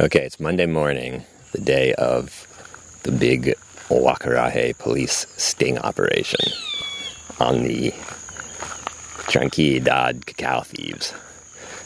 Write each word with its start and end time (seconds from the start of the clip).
Okay, 0.00 0.20
it's 0.20 0.40
Monday 0.40 0.64
morning, 0.64 1.26
the 1.52 1.60
day 1.60 1.92
of 1.92 2.46
the 3.02 3.12
big 3.12 3.54
Huacaraje 3.90 4.78
police 4.78 5.26
sting 5.36 5.76
operation 5.76 6.40
on 7.38 7.64
the 7.64 7.90
Tranquilidad 9.28 10.24
cacao 10.24 10.62
thieves. 10.62 11.12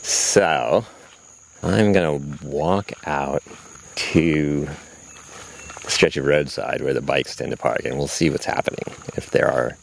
So, 0.03 0.87
I'm 1.65 1.93
gonna 1.93 2.21
walk 2.45 2.93
out 3.05 3.43
to 3.97 4.69
the 5.83 5.91
stretch 5.91 6.17
of 6.17 6.25
roadside 6.25 6.83
where 6.83 6.95
the 6.95 7.03
bikes 7.03 7.35
tend 7.35 7.51
to 7.51 7.57
park, 7.57 7.85
and 7.85 7.99
we'll 7.99 8.07
see 8.07 8.31
what's 8.31 8.47
happening. 8.47 8.95
If 9.17 9.31
there 9.33 9.51
are 9.51 9.77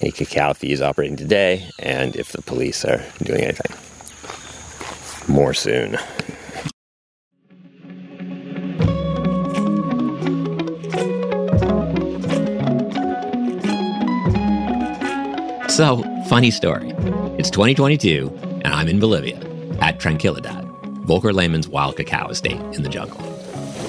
any 0.00 0.12
cacao 0.12 0.52
thieves 0.52 0.80
operating 0.80 1.16
today, 1.16 1.68
and 1.80 2.14
if 2.14 2.30
the 2.30 2.42
police 2.42 2.84
are 2.84 3.02
doing 3.24 3.40
anything. 3.40 3.74
More 5.26 5.52
soon. 5.52 5.98
So, 15.76 16.02
funny 16.30 16.50
story. 16.50 16.88
It's 17.36 17.50
2022, 17.50 18.34
and 18.64 18.68
I'm 18.68 18.88
in 18.88 18.98
Bolivia 18.98 19.36
at 19.82 20.00
Tranquilidad, 20.00 20.64
Volker 21.04 21.34
Lehmann's 21.34 21.68
wild 21.68 21.98
cacao 21.98 22.28
estate 22.28 22.58
in 22.74 22.82
the 22.82 22.88
jungle. 22.88 23.20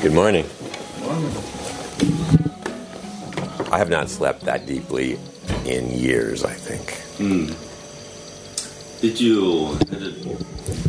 Good 0.01 0.11
morning. 0.11 0.43
I 3.71 3.77
have 3.77 3.89
not 3.89 4.09
slept 4.09 4.41
that 4.41 4.65
deeply 4.65 5.17
in 5.65 5.89
years, 5.89 6.43
I 6.43 6.55
think. 6.55 6.91
Hmm. 7.19 7.53
Did 8.99 9.21
you 9.21 9.75
had 9.89 10.01
a 10.01 10.11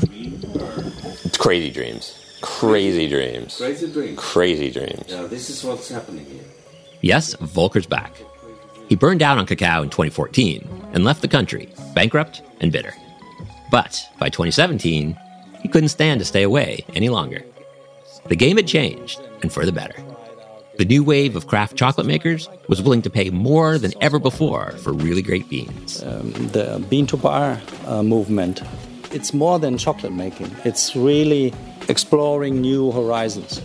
dream 0.05 0.43
or 0.57 0.85
It's 1.25 1.39
crazy 1.39 1.71
dreams. 1.71 2.19
Crazy 2.41 3.09
dreams. 3.09 3.57
crazy 3.57 3.93
dream? 3.93 4.17
Crazy 4.17 4.73
dreams. 4.73 5.05
Yeah, 5.07 5.29
this 5.29 5.49
is 5.49 5.63
what's 5.63 5.89
happening 5.89 6.25
here. 6.25 6.43
Yes, 7.03 7.37
Volker's 7.37 7.87
back. 7.87 8.17
He 8.89 8.97
burned 8.97 9.23
out 9.23 9.37
on 9.37 9.45
cacao 9.45 9.83
in 9.83 9.91
2014 9.91 10.91
and 10.95 11.05
left 11.05 11.21
the 11.21 11.29
country, 11.29 11.69
bankrupt 11.95 12.43
and 12.61 12.73
bitter. 12.73 12.95
But 13.71 14.09
by 14.19 14.31
2017, 14.31 15.17
he 15.61 15.69
couldn't 15.69 15.91
stand 15.91 16.21
to 16.21 16.25
stay 16.25 16.43
away 16.43 16.85
any 16.95 17.11
longer. 17.11 17.43
The 18.29 18.37
game 18.37 18.57
had 18.57 18.67
changed, 18.67 19.21
and 19.43 19.53
for 19.53 19.67
the 19.67 19.73
better. 19.73 19.95
The 20.79 20.85
new 20.85 21.05
wave 21.05 21.37
of 21.37 21.47
craft 21.49 21.77
chocolate 21.77 22.07
makers 22.07 22.49
was 22.69 22.81
willing 22.81 23.03
to 23.03 23.11
pay 23.11 23.31
more 23.31 23.79
than 23.79 23.93
ever 24.01 24.19
before 24.19 24.73
for 24.79 24.93
really 24.93 25.23
great 25.23 25.49
beans. 25.51 26.01
the 26.01 26.83
bean 26.89 27.07
to 27.09 27.17
bar 27.17 27.61
uh, 27.87 28.03
movement. 28.03 28.63
It's 29.13 29.35
more 29.35 29.59
than 29.59 29.77
chocolate 29.77 30.13
making. 30.13 30.51
It's 30.65 30.95
really 30.95 31.53
exploring 31.89 32.61
new 32.61 32.93
horizons. 32.93 33.61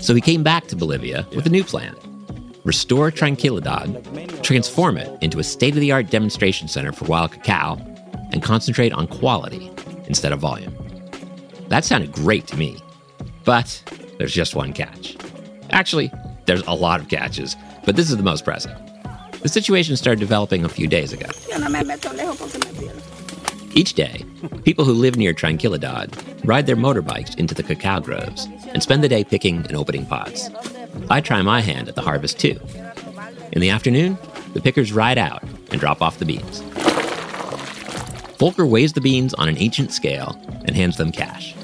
So 0.00 0.14
he 0.14 0.20
came 0.20 0.42
back 0.42 0.66
to 0.68 0.76
Bolivia 0.76 1.26
with 1.34 1.46
a 1.46 1.50
new 1.50 1.64
plan 1.64 1.94
restore 2.68 3.10
Tranquilidad, 3.10 4.42
transform 4.42 4.98
it 4.98 5.10
into 5.22 5.38
a 5.38 5.42
state 5.42 5.72
of 5.72 5.80
the 5.80 5.90
art 5.90 6.10
demonstration 6.10 6.68
center 6.68 6.92
for 6.92 7.06
wild 7.06 7.32
cacao, 7.32 7.78
and 8.30 8.42
concentrate 8.42 8.92
on 8.92 9.06
quality 9.06 9.70
instead 10.04 10.32
of 10.32 10.38
volume. 10.38 10.76
That 11.68 11.86
sounded 11.86 12.12
great 12.12 12.46
to 12.48 12.58
me. 12.58 12.78
But 13.46 13.82
there's 14.18 14.34
just 14.34 14.54
one 14.54 14.74
catch. 14.74 15.16
Actually, 15.70 16.12
there's 16.44 16.60
a 16.66 16.74
lot 16.74 17.00
of 17.00 17.08
catches, 17.08 17.56
but 17.86 17.96
this 17.96 18.10
is 18.10 18.18
the 18.18 18.22
most 18.22 18.44
pressing. 18.44 18.74
The 19.40 19.48
situation 19.48 19.96
started 19.96 20.20
developing 20.20 20.66
a 20.66 20.68
few 20.68 20.86
days 20.86 21.14
ago. 21.14 21.28
Each 23.74 23.94
day, 23.94 24.26
people 24.64 24.84
who 24.84 24.92
live 24.92 25.16
near 25.16 25.32
Tranquilidad 25.32 26.46
ride 26.46 26.66
their 26.66 26.76
motorbikes 26.76 27.38
into 27.38 27.54
the 27.54 27.62
cacao 27.62 28.00
groves 28.00 28.46
and 28.74 28.82
spend 28.82 29.02
the 29.02 29.08
day 29.08 29.24
picking 29.24 29.64
and 29.68 29.74
opening 29.74 30.04
pods. 30.04 30.50
I 31.10 31.20
try 31.20 31.42
my 31.42 31.60
hand 31.60 31.88
at 31.88 31.94
the 31.94 32.02
harvest 32.02 32.38
too. 32.38 32.58
In 33.52 33.60
the 33.60 33.70
afternoon, 33.70 34.18
the 34.54 34.60
pickers 34.60 34.92
ride 34.92 35.18
out 35.18 35.42
and 35.70 35.80
drop 35.80 36.02
off 36.02 36.18
the 36.18 36.24
beans. 36.24 36.60
Volker 38.38 38.66
weighs 38.66 38.92
the 38.92 39.00
beans 39.00 39.34
on 39.34 39.48
an 39.48 39.58
ancient 39.58 39.92
scale 39.92 40.40
and 40.64 40.76
hands 40.76 40.96
them 40.96 41.10
cash. 41.10 41.54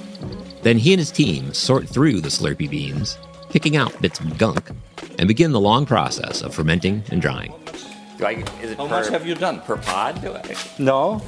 Then 0.63 0.79
he 0.79 0.93
and 0.93 0.99
his 0.99 1.11
team 1.13 1.53
sort 1.55 1.89
through 1.89 2.21
the 2.21 2.29
slurpy 2.31 2.69
beans, 2.69 3.17
picking 3.51 3.77
out 3.77 4.01
bits 4.01 4.19
of 4.19 4.39
gunk, 4.39 4.71
and 5.19 5.29
begin 5.29 5.53
the 5.53 5.61
long 5.61 5.87
process 5.87 6.43
of 6.43 6.55
fermenting 6.55 7.05
and 7.11 7.21
drying. 7.23 7.53
Do 8.19 8.25
I, 8.27 8.31
is 8.63 8.71
it 8.73 8.77
How 8.79 8.87
per, 8.89 8.91
much 9.01 9.09
have 9.09 9.27
you 9.27 9.35
done? 9.35 9.61
per 9.61 9.77
pod? 9.77 10.21
Do 10.23 10.35
I, 10.35 10.43
No, 10.79 11.23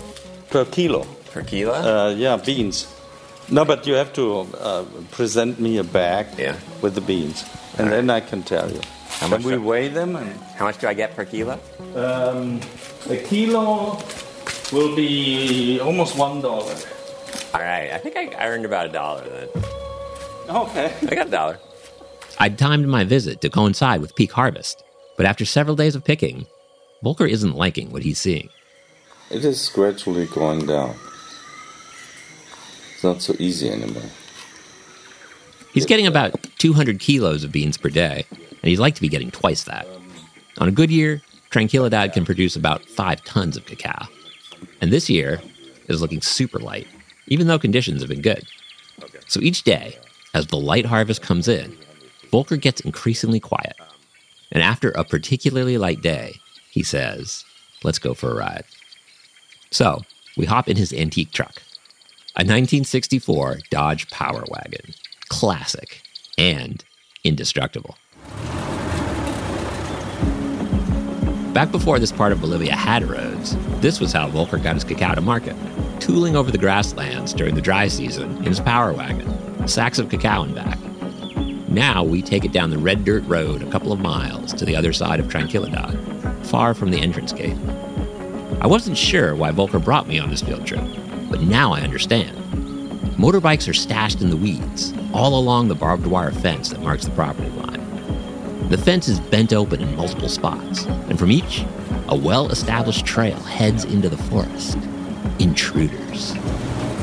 per 0.50 0.64
kilo. 0.64 1.04
per 1.32 1.42
kilo? 1.42 1.72
Uh, 1.74 2.14
yeah, 2.16 2.36
beans. 2.36 2.86
No, 3.48 3.64
but 3.64 3.86
you 3.86 3.94
have 3.94 4.12
to 4.14 4.40
uh, 4.58 4.84
present 5.12 5.60
me 5.60 5.76
a 5.78 5.84
bag 5.84 6.26
Yeah. 6.38 6.56
with 6.82 6.94
the 6.96 7.00
beans, 7.00 7.44
and 7.78 7.90
then 7.92 8.10
I 8.10 8.20
can 8.20 8.42
tell 8.42 8.70
you. 8.70 8.80
How 9.08 9.26
and 9.26 9.30
much 9.30 9.44
we 9.44 9.52
do- 9.52 9.62
weigh 9.62 9.88
them, 9.88 10.16
and 10.16 10.40
How 10.56 10.64
much 10.66 10.78
do 10.78 10.86
I 10.88 10.94
get 10.94 11.14
per 11.16 11.24
kilo? 11.24 11.58
um, 11.94 12.60
a 13.08 13.16
kilo 13.16 13.98
will 14.72 14.94
be 14.96 15.80
almost 15.80 16.16
one 16.18 16.40
dollar. 16.42 16.74
All 17.54 17.60
right, 17.60 17.90
I 17.92 17.98
think 17.98 18.16
I, 18.16 18.26
I 18.38 18.48
earned 18.48 18.64
about 18.66 18.86
a 18.86 18.88
dollar 18.90 19.24
then. 19.28 19.48
Okay. 20.48 20.92
I 21.08 21.14
got 21.14 21.28
a 21.28 21.30
dollar. 21.30 21.58
I'd 22.38 22.58
timed 22.58 22.86
my 22.86 23.04
visit 23.04 23.40
to 23.40 23.48
coincide 23.48 24.00
with 24.02 24.14
peak 24.14 24.32
harvest, 24.32 24.82
but 25.16 25.24
after 25.24 25.44
several 25.46 25.74
days 25.76 25.94
of 25.94 26.04
picking, 26.04 26.46
Volker 27.02 27.26
isn't 27.26 27.56
liking 27.56 27.90
what 27.90 28.02
he's 28.02 28.18
seeing. 28.18 28.48
It 29.30 29.44
is 29.44 29.68
gradually 29.70 30.26
going 30.26 30.66
down. 30.66 30.94
It's 32.94 33.02
not 33.04 33.22
so 33.22 33.34
easy 33.38 33.70
anymore. 33.70 34.02
He's 35.76 35.84
getting 35.84 36.06
about 36.06 36.32
200 36.56 37.00
kilos 37.00 37.44
of 37.44 37.52
beans 37.52 37.76
per 37.76 37.90
day, 37.90 38.24
and 38.30 38.62
he'd 38.62 38.78
like 38.78 38.94
to 38.94 39.02
be 39.02 39.10
getting 39.10 39.30
twice 39.30 39.64
that. 39.64 39.86
On 40.56 40.68
a 40.68 40.72
good 40.72 40.90
year, 40.90 41.20
Tranquilidad 41.50 42.14
can 42.14 42.24
produce 42.24 42.56
about 42.56 42.82
five 42.86 43.22
tons 43.26 43.58
of 43.58 43.66
cacao. 43.66 44.06
And 44.80 44.90
this 44.90 45.10
year 45.10 45.38
is 45.88 46.00
looking 46.00 46.22
super 46.22 46.58
light, 46.58 46.88
even 47.26 47.46
though 47.46 47.58
conditions 47.58 48.00
have 48.00 48.08
been 48.08 48.22
good. 48.22 48.46
So 49.26 49.38
each 49.40 49.64
day, 49.64 49.98
as 50.32 50.46
the 50.46 50.56
light 50.56 50.86
harvest 50.86 51.20
comes 51.20 51.46
in, 51.46 51.76
Volker 52.30 52.56
gets 52.56 52.80
increasingly 52.80 53.38
quiet. 53.38 53.76
And 54.52 54.62
after 54.62 54.92
a 54.92 55.04
particularly 55.04 55.76
light 55.76 56.00
day, 56.00 56.36
he 56.70 56.82
says, 56.82 57.44
Let's 57.84 57.98
go 57.98 58.14
for 58.14 58.30
a 58.30 58.36
ride. 58.36 58.64
So 59.70 60.00
we 60.38 60.46
hop 60.46 60.70
in 60.70 60.78
his 60.78 60.94
antique 60.94 61.32
truck, 61.32 61.60
a 62.34 62.40
1964 62.40 63.58
Dodge 63.68 64.08
Power 64.08 64.42
Wagon, 64.48 64.94
classic 65.28 66.02
and 66.38 66.84
indestructible. 67.24 67.96
Back 71.52 71.72
before 71.72 71.98
this 71.98 72.12
part 72.12 72.32
of 72.32 72.40
Bolivia 72.42 72.76
had 72.76 73.04
roads, 73.04 73.56
this 73.80 73.98
was 73.98 74.12
how 74.12 74.28
Volker 74.28 74.58
got 74.58 74.74
his 74.74 74.84
cacao 74.84 75.14
to 75.14 75.22
market, 75.22 75.56
tooling 76.00 76.36
over 76.36 76.50
the 76.50 76.58
grasslands 76.58 77.32
during 77.32 77.54
the 77.54 77.62
dry 77.62 77.88
season 77.88 78.36
in 78.38 78.44
his 78.44 78.60
power 78.60 78.92
wagon, 78.92 79.66
sacks 79.66 79.98
of 79.98 80.10
cacao 80.10 80.42
and 80.42 80.54
back. 80.54 80.78
Now 81.68 82.04
we 82.04 82.20
take 82.22 82.44
it 82.44 82.52
down 82.52 82.70
the 82.70 82.78
red 82.78 83.04
dirt 83.04 83.24
road 83.24 83.62
a 83.62 83.70
couple 83.70 83.92
of 83.92 84.00
miles 84.00 84.52
to 84.54 84.64
the 84.64 84.76
other 84.76 84.92
side 84.92 85.18
of 85.18 85.28
Tranquilidad, 85.28 86.46
far 86.46 86.74
from 86.74 86.90
the 86.90 87.00
entrance 87.00 87.32
gate. 87.32 87.56
I 88.60 88.66
wasn't 88.66 88.96
sure 88.96 89.34
why 89.34 89.50
Volker 89.50 89.78
brought 89.78 90.06
me 90.06 90.18
on 90.18 90.30
this 90.30 90.42
field 90.42 90.66
trip, 90.66 90.84
but 91.30 91.40
now 91.40 91.72
I 91.72 91.80
understand. 91.80 92.36
Motorbikes 93.16 93.68
are 93.68 93.74
stashed 93.74 94.20
in 94.20 94.30
the 94.30 94.36
weeds, 94.36 94.92
all 95.12 95.38
along 95.38 95.68
the 95.68 95.74
barbed 95.74 96.06
wire 96.06 96.32
fence 96.32 96.70
that 96.70 96.80
marks 96.80 97.04
the 97.04 97.10
property 97.12 97.50
line. 97.50 98.68
The 98.68 98.78
fence 98.78 99.08
is 99.08 99.20
bent 99.20 99.52
open 99.52 99.80
in 99.80 99.94
multiple 99.96 100.28
spots, 100.28 100.84
and 100.84 101.18
from 101.18 101.30
each, 101.30 101.64
a 102.08 102.16
well 102.16 102.50
established 102.50 103.06
trail 103.06 103.38
heads 103.40 103.84
into 103.84 104.08
the 104.08 104.16
forest. 104.16 104.76
Intruders. 105.38 106.34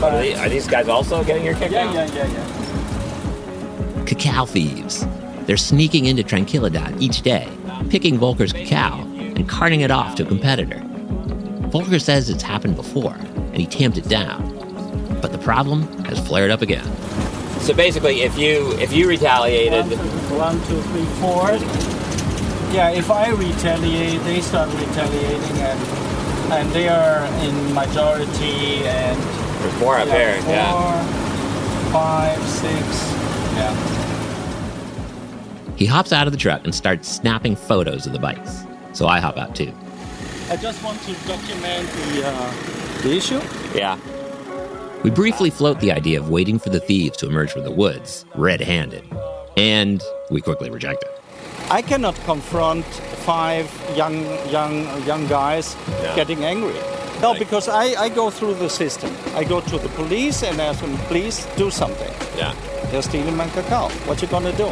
Are, 0.02 0.12
they, 0.12 0.36
are 0.36 0.50
these 0.50 0.68
guys 0.68 0.90
also 0.90 1.24
getting 1.24 1.46
your 1.46 1.54
cacao? 1.54 1.92
Yeah, 1.92 2.06
yeah, 2.06 2.14
yeah, 2.14 2.28
yeah. 2.28 4.06
Cacao 4.06 4.46
thieves. 4.46 5.06
They're 5.46 5.58
sneaking 5.58 6.06
into 6.06 6.24
Tranquilidad 6.24 7.02
each 7.02 7.22
day, 7.22 7.50
picking 7.90 8.18
Volker's 8.18 8.54
cacao 8.54 9.02
and 9.18 9.48
carting 9.48 9.82
it 9.82 9.92
off 9.92 10.16
to 10.16 10.24
a 10.24 10.26
competitor. 10.26 10.82
Volker 11.70 12.00
says 12.00 12.30
it's 12.30 12.44
happened 12.44 12.76
before, 12.76 13.16
and 13.16 13.58
he 13.58 13.66
tamped 13.66 13.98
it 13.98 14.08
down. 14.08 14.52
But 15.22 15.32
the 15.32 15.38
problem 15.38 15.84
has 16.06 16.20
flared 16.28 16.52
up 16.52 16.62
again. 16.62 16.86
So 17.64 17.74
basically, 17.74 18.22
if 18.24 18.38
you 18.38 18.72
if 18.74 18.92
you 18.92 19.08
retaliated, 19.08 19.86
One, 20.36 20.58
two, 20.68 20.82
three, 20.92 21.06
four. 21.22 21.52
Yeah, 22.76 22.90
if 22.90 23.10
I 23.10 23.30
retaliate, 23.30 24.22
they 24.24 24.42
start 24.42 24.68
retaliating, 24.74 25.58
and 25.60 25.80
and 26.52 26.70
they 26.72 26.90
are 26.90 27.24
in 27.46 27.74
majority, 27.74 28.84
and 28.86 29.18
there's 29.62 29.80
more 29.80 29.98
up 29.98 30.08
here. 30.10 30.36
four, 30.42 30.52
Yeah. 30.52 31.92
five, 31.94 32.42
six. 32.50 32.84
Yeah. 33.56 33.74
He 35.78 35.86
hops 35.86 36.12
out 36.12 36.28
of 36.28 36.34
the 36.34 36.40
truck 36.40 36.66
and 36.66 36.76
starts 36.76 37.08
snapping 37.08 37.56
photos 37.56 38.06
of 38.06 38.12
the 38.14 38.20
bikes. 38.20 38.64
So 38.92 39.08
I 39.08 39.20
hop 39.22 39.38
out 39.38 39.56
too. 39.56 39.72
I 40.50 40.58
just 40.58 40.84
want 40.84 41.00
to 41.04 41.14
document 41.28 41.88
the 41.90 42.28
uh, 42.28 42.52
the 43.04 43.16
issue. 43.16 43.40
Yeah. 43.74 43.98
We 45.04 45.10
briefly 45.10 45.50
float 45.50 45.80
the 45.82 45.92
idea 45.92 46.20
of 46.20 46.30
waiting 46.30 46.58
for 46.58 46.70
the 46.70 46.80
thieves 46.80 47.18
to 47.18 47.28
emerge 47.28 47.52
from 47.52 47.64
the 47.64 47.72
woods, 47.72 48.26
red 48.36 48.62
handed. 48.62 49.04
And 49.58 50.02
we 50.32 50.40
quickly 50.42 50.70
reject 50.70 51.04
it. 51.04 51.10
I 51.70 51.82
cannot 51.82 52.16
confront 52.26 52.86
five 53.26 53.68
young 53.98 54.24
young 54.50 54.86
young 55.06 55.28
guys 55.28 55.76
Yeah. 56.02 56.16
getting 56.16 56.46
angry. 56.46 56.76
No, 57.22 57.34
because 57.38 57.68
I, 57.70 57.86
I 58.06 58.10
go 58.10 58.30
through 58.30 58.56
the 58.56 58.70
system. 58.70 59.12
I 59.36 59.44
go 59.44 59.62
to 59.62 59.78
the 59.78 59.90
police 59.90 60.44
and 60.44 60.60
ask 60.60 60.82
them, 60.82 60.98
please 61.08 61.48
do 61.58 61.70
something. 61.72 62.12
Yeah. 62.38 62.54
They're 62.92 63.02
stealing 63.02 63.36
my 63.38 63.48
cacao. 63.50 63.90
What 64.08 64.22
you 64.22 64.28
gonna 64.28 64.56
do? 64.58 64.68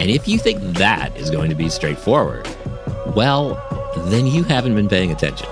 And 0.00 0.10
if 0.10 0.26
you 0.26 0.38
think 0.38 0.60
that 0.78 1.16
is 1.16 1.30
going 1.30 1.48
to 1.50 1.54
be 1.56 1.68
straightforward, 1.68 2.48
well, 3.14 3.54
then 4.08 4.26
you 4.26 4.42
haven't 4.42 4.74
been 4.74 4.88
paying 4.88 5.12
attention. 5.12 5.46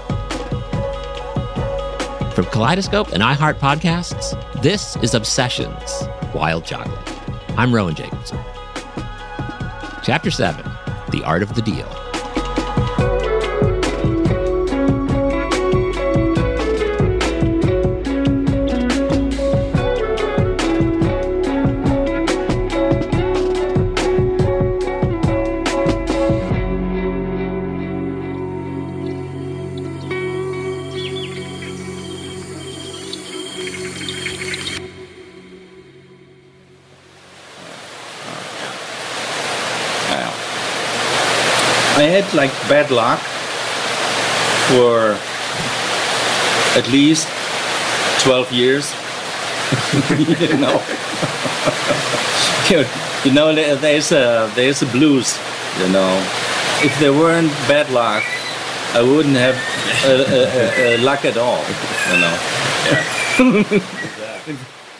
From 2.40 2.48
Kaleidoscope 2.52 3.12
and 3.12 3.22
iHeart 3.22 3.58
Podcasts, 3.58 4.32
this 4.62 4.96
is 5.02 5.12
Obsessions 5.12 6.04
Wild 6.34 6.64
Chocolate. 6.64 6.98
I'm 7.58 7.70
Rowan 7.70 7.94
Jacobsen. 7.94 8.38
Chapter 10.02 10.30
7 10.30 10.64
The 11.10 11.22
Art 11.22 11.42
of 11.42 11.54
the 11.54 11.60
Deal. 11.60 11.99
Like 42.34 42.50
bad 42.68 42.90
luck 42.90 43.18
for 44.68 45.18
at 46.78 46.88
least 46.90 47.26
12 48.20 48.52
years. 48.52 48.94
you 50.40 50.56
know. 50.56 50.80
you 53.24 53.32
know, 53.32 53.54
there's 53.54 54.12
a, 54.12 54.50
there's 54.54 54.82
a 54.82 54.86
blues, 54.86 55.38
you 55.80 55.88
know. 55.88 56.18
If 56.82 56.96
there 57.00 57.12
weren't 57.12 57.50
bad 57.68 57.90
luck, 57.90 58.24
I 58.94 59.02
wouldn't 59.02 59.36
have 59.36 59.56
uh, 60.04 60.08
uh, 60.08 60.98
uh, 60.98 61.02
luck 61.02 61.24
at 61.24 61.36
all, 61.36 61.62
you 62.12 62.18
know. 62.20 62.38
Yeah. 62.90 63.80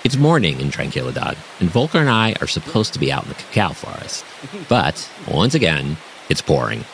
It's 0.02 0.16
morning 0.16 0.60
in 0.60 0.70
Tranquilidad, 0.70 1.36
and 1.60 1.68
Volker 1.68 1.98
and 1.98 2.08
I 2.08 2.34
are 2.40 2.46
supposed 2.46 2.94
to 2.94 2.98
be 2.98 3.12
out 3.12 3.24
in 3.24 3.28
the 3.28 3.34
cacao 3.34 3.74
forest. 3.74 4.24
But, 4.66 5.06
once 5.28 5.54
again, 5.54 5.98
it's 6.30 6.40
pouring. 6.40 6.86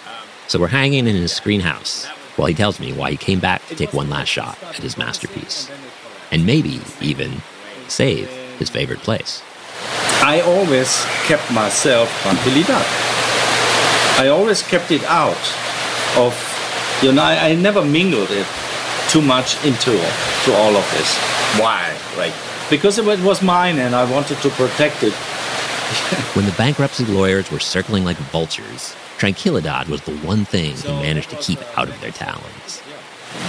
So 0.48 0.60
we're 0.60 0.68
hanging 0.68 1.06
in 1.08 1.16
his 1.16 1.32
screen 1.32 1.60
house 1.60 2.06
while 2.36 2.46
he 2.46 2.54
tells 2.54 2.78
me 2.78 2.92
why 2.92 3.10
he 3.10 3.16
came 3.16 3.40
back 3.40 3.66
to 3.66 3.74
take 3.74 3.92
one 3.92 4.08
last 4.08 4.28
shot 4.28 4.56
at 4.62 4.76
his 4.76 4.96
masterpiece. 4.96 5.70
And 6.30 6.46
maybe 6.46 6.80
even 7.00 7.42
save 7.88 8.28
his 8.58 8.70
favorite 8.70 9.00
place. 9.00 9.42
I 10.22 10.40
always 10.42 11.04
kept 11.24 11.50
myself 11.52 12.08
tranquilidad. 12.22 12.84
I 14.18 14.28
always 14.28 14.62
kept 14.62 14.90
it 14.90 15.02
out 15.04 15.36
of, 16.16 16.32
you 17.02 17.12
know, 17.12 17.22
I, 17.22 17.50
I 17.50 17.54
never 17.54 17.84
mingled 17.84 18.30
it 18.30 18.46
too 19.08 19.22
much 19.22 19.62
into 19.64 19.92
to 20.44 20.54
all 20.54 20.76
of 20.76 20.90
this. 20.92 21.16
Why? 21.60 21.96
Like, 22.16 22.32
Because 22.70 22.98
it 22.98 23.04
was 23.04 23.42
mine 23.42 23.78
and 23.78 23.94
I 23.94 24.10
wanted 24.10 24.38
to 24.38 24.50
protect 24.50 25.02
it. 25.02 25.12
When 26.34 26.46
the 26.46 26.52
bankruptcy 26.52 27.04
lawyers 27.04 27.50
were 27.50 27.60
circling 27.60 28.04
like 28.04 28.16
vultures, 28.32 28.94
Tranquilidad 29.18 29.88
was 29.88 30.02
the 30.02 30.16
one 30.18 30.44
thing 30.44 30.74
he 30.76 30.88
managed 30.88 31.30
to 31.30 31.36
keep 31.36 31.58
out 31.78 31.88
of 31.88 31.98
their 32.00 32.10
talons. 32.10 32.82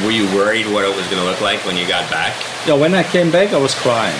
were 0.03 0.11
you 0.11 0.25
worried 0.35 0.65
what 0.67 0.85
it 0.85 0.95
was 0.95 1.05
going 1.07 1.21
to 1.21 1.25
look 1.25 1.41
like 1.41 1.59
when 1.65 1.75
you 1.75 1.85
got 1.87 2.09
back? 2.09 2.33
Yeah, 2.65 2.75
when 2.75 2.93
I 2.93 3.03
came 3.03 3.31
back, 3.31 3.51
I 3.51 3.57
was 3.57 3.75
crying. 3.75 4.17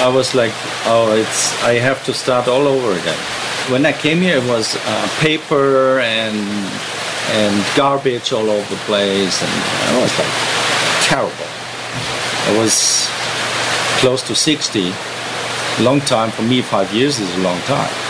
I 0.00 0.10
was 0.12 0.34
like, 0.34 0.52
oh, 0.86 1.14
it's, 1.16 1.62
I 1.62 1.74
have 1.74 2.04
to 2.06 2.12
start 2.12 2.48
all 2.48 2.66
over 2.66 2.90
again. 2.92 3.18
When 3.70 3.86
I 3.86 3.92
came 3.92 4.20
here, 4.20 4.38
it 4.38 4.48
was 4.48 4.74
uh, 4.74 5.08
paper 5.20 6.00
and 6.00 6.36
and 7.30 7.64
garbage 7.76 8.32
all 8.32 8.50
over 8.50 8.74
the 8.74 8.80
place, 8.82 9.40
and 9.40 9.52
I 9.52 10.02
was 10.02 10.12
like 10.18 10.34
terrible. 11.06 11.48
I 12.50 12.58
was 12.58 13.06
close 14.00 14.22
to 14.22 14.34
60. 14.34 14.92
Long 15.80 16.00
time 16.00 16.32
for 16.32 16.42
me, 16.42 16.60
five 16.62 16.92
years 16.92 17.20
is 17.20 17.36
a 17.36 17.40
long 17.40 17.60
time. 17.60 18.01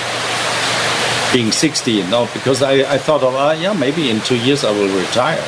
Being 1.32 1.50
60, 1.50 1.90
you 1.90 2.06
know, 2.08 2.28
because 2.34 2.62
I, 2.62 2.94
I 2.94 2.98
thought, 2.98 3.22
of, 3.22 3.34
uh, 3.34 3.56
yeah, 3.58 3.72
maybe 3.72 4.10
in 4.10 4.20
two 4.20 4.36
years 4.36 4.64
I 4.64 4.70
will 4.70 4.94
retire. 4.98 5.42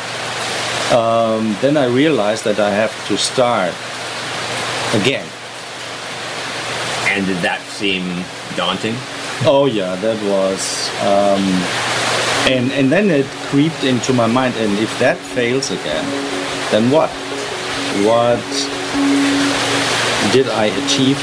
Um, 0.93 1.57
then 1.61 1.77
I 1.77 1.87
realized 1.87 2.45
that 2.45 2.59
I 2.59 2.71
have 2.71 2.93
to 3.09 3.19
start 3.19 3.75
again. 4.95 5.27
And 7.09 7.27
did 7.27 7.39
that 7.39 7.61
seem 7.69 8.25
daunting? 8.57 8.95
Oh 9.45 9.67
yeah, 9.67 9.95
that 9.97 10.17
was, 10.31 10.89
um, 11.03 11.43
and 12.51 12.71
and 12.73 12.91
then 12.91 13.11
it 13.11 13.27
creeped 13.51 13.85
into 13.85 14.13
my 14.13 14.27
mind. 14.27 14.55
And 14.57 14.79
if 14.79 14.97
that 15.01 15.19
fails 15.19 15.71
again, 15.71 16.05
then 16.71 16.91
what? 16.91 17.11
What 18.07 18.43
did 20.33 20.49
I 20.49 20.67
achieve? 20.85 21.19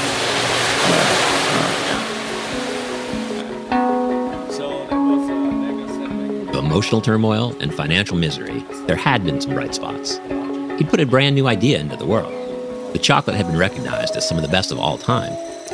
Emotional 6.72 7.02
turmoil 7.02 7.54
and 7.60 7.74
financial 7.74 8.16
misery, 8.16 8.64
there 8.86 8.96
had 8.96 9.22
been 9.26 9.42
some 9.42 9.52
bright 9.52 9.74
spots. 9.74 10.16
He'd 10.78 10.88
put 10.88 11.00
a 11.00 11.06
brand 11.06 11.34
new 11.34 11.46
idea 11.46 11.78
into 11.78 11.96
the 11.96 12.06
world. 12.06 12.32
The 12.94 12.98
chocolate 12.98 13.36
had 13.36 13.46
been 13.46 13.58
recognized 13.58 14.16
as 14.16 14.26
some 14.26 14.38
of 14.38 14.42
the 14.42 14.48
best 14.48 14.72
of 14.72 14.78
all 14.78 14.96
time, 14.96 15.32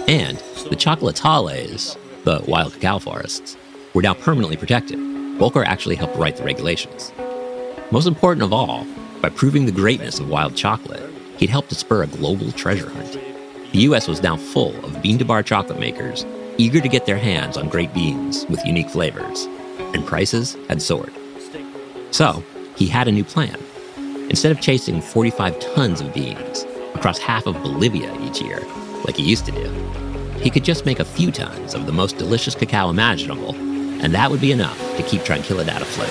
and 0.09 0.39
the 0.69 0.75
chocolatales 0.75 1.97
the 2.25 2.45
wild 2.49 2.73
cacao 2.75 2.99
forests, 2.99 3.57
were 3.95 4.03
now 4.03 4.13
permanently 4.13 4.57
protected. 4.57 4.99
Volker 5.39 5.63
actually 5.63 5.95
helped 5.95 6.17
write 6.17 6.37
the 6.37 6.43
regulations. 6.43 7.13
Most 7.93 8.09
important 8.09 8.43
of 8.43 8.53
all, 8.53 8.85
by 9.23 9.29
proving 9.29 9.67
the 9.67 9.73
greatness 9.73 10.19
of 10.19 10.29
wild 10.29 10.57
chocolate, 10.57 11.09
he'd 11.37 11.49
helped 11.49 11.69
to 11.69 11.75
spur 11.75 12.03
a 12.03 12.09
global 12.09 12.51
treasure 12.51 12.91
hunt. 12.91 13.13
The 13.71 13.79
US 13.81 14.09
was 14.09 14.21
now 14.21 14.37
full 14.37 14.75
of 14.85 15.01
bean 15.01 15.19
to 15.19 15.25
bar 15.25 15.45
chocolate 15.45 15.79
makers 15.79 16.27
eager 16.59 16.81
to 16.81 16.89
get 16.89 17.07
their 17.07 17.17
hands 17.17 17.57
on 17.57 17.69
great 17.69 17.95
beans 17.95 18.45
with 18.47 18.67
unique 18.67 18.91
flavors, 18.91 19.47
and 19.95 20.07
prices 20.07 20.57
had 20.69 20.81
soared. 20.83 21.13
So, 22.11 22.43
he 22.77 22.87
had 22.87 23.09
a 23.09 23.13
new 23.13 23.25
plan. 23.25 23.59
Instead 24.31 24.53
of 24.53 24.61
chasing 24.61 25.01
45 25.01 25.59
tons 25.59 26.01
of 26.01 26.13
beans 26.13 26.65
across 26.95 27.19
half 27.19 27.47
of 27.47 27.55
Bolivia 27.63 28.15
each 28.21 28.41
year, 28.41 28.61
like 29.05 29.17
he 29.17 29.23
used 29.23 29.47
to 29.47 29.53
do, 29.53 29.71
he 30.41 30.51
could 30.51 30.65
just 30.65 30.87
make 30.87 31.01
a 31.01 31.05
few 31.05 31.33
tons 31.33 31.75
of 31.75 31.87
the 31.87 31.93
most 31.93 32.19
delicious 32.19 32.55
cacao 32.55 32.91
imaginable, 32.91 33.55
and 33.55 34.15
that 34.15 34.31
would 34.31 34.41
be 34.41 34.53
enough 34.53 34.79
to 34.97 35.03
keep 35.03 35.23
Tranquilidad 35.23 35.81
afloat. 35.81 36.09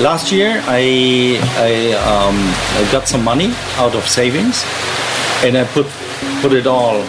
Last 0.00 0.32
year, 0.32 0.62
I 0.66 1.40
I, 1.56 1.92
um, 2.08 2.36
I 2.76 2.92
got 2.92 3.08
some 3.08 3.24
money 3.24 3.52
out 3.76 3.94
of 3.94 4.06
savings, 4.06 4.64
and 5.44 5.56
I 5.56 5.64
put 5.64 5.86
put 6.40 6.52
it 6.52 6.66
all 6.66 7.02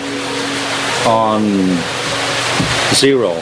on 1.08 1.44
zero 2.96 3.42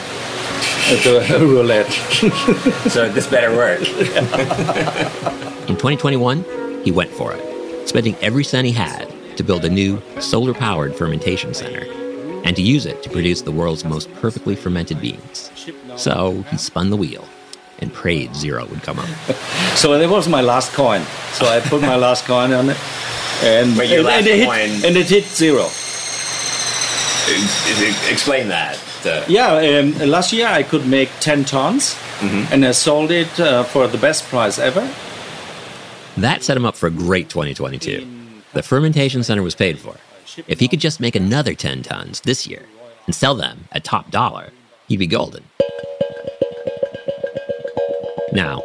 at 0.92 1.02
the 1.04 1.38
roulette. 1.40 1.90
so 2.90 3.08
this 3.08 3.26
better 3.26 3.54
work. 3.56 3.80
In 5.68 5.76
2021, 5.76 6.44
he 6.84 6.90
went 6.90 7.10
for 7.10 7.32
it, 7.34 7.88
spending 7.88 8.14
every 8.16 8.44
cent 8.44 8.66
he 8.66 8.72
had 8.72 9.08
to 9.36 9.42
build 9.42 9.64
a 9.64 9.70
new 9.70 10.02
solar 10.20 10.52
powered 10.52 10.94
fermentation 10.94 11.54
center 11.54 11.86
and 12.44 12.54
to 12.56 12.62
use 12.62 12.86
it 12.86 13.02
to 13.02 13.10
produce 13.10 13.42
the 13.42 13.52
world's 13.52 13.84
most 13.84 14.12
perfectly 14.14 14.54
fermented 14.56 15.00
beans. 15.00 15.50
So 15.96 16.42
he 16.50 16.58
spun 16.58 16.90
the 16.90 16.96
wheel 16.96 17.26
and 17.78 17.92
prayed 17.92 18.34
zero 18.34 18.66
would 18.66 18.82
come 18.82 18.98
up. 18.98 19.08
so 19.76 19.96
that 19.98 20.08
was 20.08 20.28
my 20.28 20.40
last 20.42 20.72
coin. 20.72 21.02
So 21.32 21.46
I 21.46 21.60
put 21.60 21.80
my 21.80 21.96
last 21.96 22.24
coin 22.26 22.52
on 22.52 22.68
it, 22.70 22.76
and, 23.42 23.76
But 23.76 23.88
your 23.88 23.98
and, 23.98 24.06
last 24.06 24.18
and 24.18 24.28
it 24.28 24.38
hit, 24.38 24.84
and 24.84 24.96
it 24.96 25.08
hit 25.08 25.24
zero. 25.24 25.64
Explain 28.10 28.48
that. 28.48 28.78
Uh, 29.06 29.24
Yeah, 29.28 29.52
um, 29.80 29.98
last 30.08 30.32
year 30.32 30.46
I 30.48 30.62
could 30.62 30.86
make 30.86 31.10
10 31.20 31.44
tons, 31.44 31.94
Mm-hmm. 32.22 32.52
and 32.52 32.64
I 32.64 32.70
sold 32.70 33.10
it 33.10 33.40
uh, 33.40 33.64
for 33.64 33.88
the 33.88 33.98
best 33.98 34.24
price 34.28 34.58
ever. 34.58 34.88
That 36.16 36.44
set 36.44 36.56
him 36.56 36.64
up 36.64 36.76
for 36.76 36.86
a 36.86 36.90
great 36.90 37.28
2022. 37.28 38.06
The 38.52 38.62
fermentation 38.62 39.24
center 39.24 39.42
was 39.42 39.56
paid 39.56 39.78
for. 39.80 39.96
If 40.46 40.60
he 40.60 40.68
could 40.68 40.78
just 40.80 41.00
make 41.00 41.16
another 41.16 41.54
10 41.54 41.82
tons 41.82 42.20
this 42.20 42.46
year 42.46 42.64
and 43.06 43.14
sell 43.14 43.34
them 43.34 43.64
at 43.72 43.82
top 43.82 44.10
dollar, 44.12 44.50
he'd 44.86 44.98
be 44.98 45.06
golden. 45.08 45.42
Now, 48.32 48.62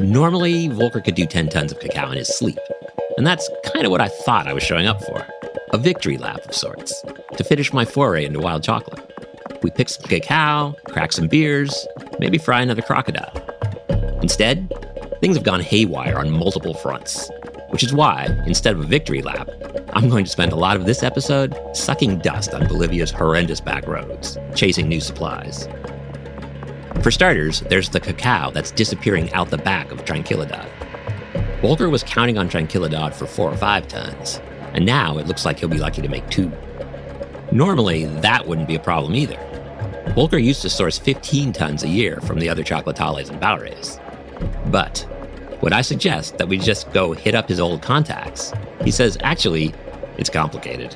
normally 0.00 0.68
Volker 0.68 1.00
could 1.00 1.14
do 1.14 1.26
10 1.26 1.48
tons 1.48 1.72
of 1.72 1.78
cacao 1.80 2.10
in 2.10 2.18
his 2.18 2.36
sleep, 2.36 2.58
and 3.16 3.26
that's 3.26 3.48
kind 3.72 3.84
of 3.86 3.90
what 3.92 4.00
I 4.00 4.08
thought 4.08 4.46
I 4.48 4.52
was 4.52 4.62
showing 4.62 4.86
up 4.86 5.02
for 5.04 5.26
a 5.72 5.78
victory 5.78 6.18
lap 6.18 6.40
of 6.44 6.54
sorts 6.54 7.02
to 7.36 7.44
finish 7.44 7.72
my 7.72 7.84
foray 7.84 8.24
into 8.24 8.40
wild 8.40 8.62
chocolate. 8.62 9.05
We 9.62 9.70
pick 9.70 9.88
some 9.88 10.04
cacao, 10.04 10.74
crack 10.84 11.12
some 11.12 11.28
beers, 11.28 11.86
maybe 12.18 12.38
fry 12.38 12.62
another 12.62 12.82
crocodile. 12.82 13.32
Instead, 14.22 14.72
things 15.20 15.36
have 15.36 15.44
gone 15.44 15.60
haywire 15.60 16.18
on 16.18 16.30
multiple 16.30 16.74
fronts, 16.74 17.30
which 17.70 17.82
is 17.82 17.92
why, 17.92 18.26
instead 18.46 18.74
of 18.74 18.80
a 18.80 18.86
victory 18.86 19.22
lap, 19.22 19.48
I'm 19.92 20.08
going 20.08 20.24
to 20.24 20.30
spend 20.30 20.52
a 20.52 20.56
lot 20.56 20.76
of 20.76 20.84
this 20.84 21.02
episode 21.02 21.56
sucking 21.72 22.18
dust 22.18 22.52
on 22.52 22.66
Bolivia's 22.66 23.10
horrendous 23.10 23.60
back 23.60 23.86
roads, 23.86 24.36
chasing 24.54 24.88
new 24.88 25.00
supplies. 25.00 25.68
For 27.02 27.10
starters, 27.10 27.60
there's 27.60 27.88
the 27.88 28.00
cacao 28.00 28.50
that's 28.50 28.70
disappearing 28.70 29.32
out 29.32 29.50
the 29.50 29.58
back 29.58 29.90
of 29.90 30.04
Tranquilidad. 30.04 30.68
Volker 31.62 31.88
was 31.88 32.02
counting 32.02 32.36
on 32.36 32.48
Tranquilidad 32.48 33.14
for 33.14 33.26
four 33.26 33.50
or 33.50 33.56
five 33.56 33.88
tons, 33.88 34.40
and 34.74 34.84
now 34.84 35.18
it 35.18 35.26
looks 35.26 35.44
like 35.44 35.58
he'll 35.58 35.68
be 35.68 35.78
lucky 35.78 36.02
to 36.02 36.08
make 36.08 36.28
two. 36.30 36.52
Normally, 37.52 38.06
that 38.06 38.46
wouldn't 38.46 38.68
be 38.68 38.74
a 38.74 38.80
problem 38.80 39.14
either. 39.14 39.38
Volker 40.16 40.38
used 40.38 40.62
to 40.62 40.70
source 40.70 40.96
15 40.96 41.52
tons 41.52 41.82
a 41.82 41.88
year 41.88 42.22
from 42.22 42.40
the 42.40 42.48
other 42.48 42.64
chocolatales 42.64 43.28
and 43.28 43.38
Baures. 43.38 44.00
But 44.70 45.06
would 45.60 45.74
I 45.74 45.82
suggest 45.82 46.38
that 46.38 46.48
we 46.48 46.56
just 46.56 46.90
go 46.94 47.12
hit 47.12 47.34
up 47.34 47.50
his 47.50 47.60
old 47.60 47.82
contacts? 47.82 48.50
He 48.82 48.90
says, 48.90 49.18
actually, 49.20 49.74
it's 50.16 50.30
complicated. 50.30 50.92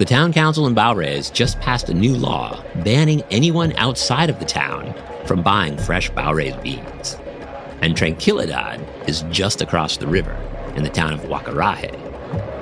The 0.00 0.04
town 0.04 0.32
council 0.32 0.66
in 0.66 0.74
Baures 0.74 1.30
just 1.30 1.60
passed 1.60 1.88
a 1.88 1.94
new 1.94 2.16
law 2.16 2.60
banning 2.82 3.22
anyone 3.30 3.74
outside 3.76 4.28
of 4.28 4.40
the 4.40 4.44
town 4.44 4.92
from 5.24 5.44
buying 5.44 5.78
fresh 5.78 6.10
Baures 6.10 6.56
beans. 6.64 7.16
And 7.80 7.94
Tranquilidad 7.94 9.08
is 9.08 9.22
just 9.30 9.62
across 9.62 9.98
the 9.98 10.08
river 10.08 10.34
in 10.74 10.82
the 10.82 10.90
town 10.90 11.12
of 11.12 11.20
Huacaraje. 11.20 11.96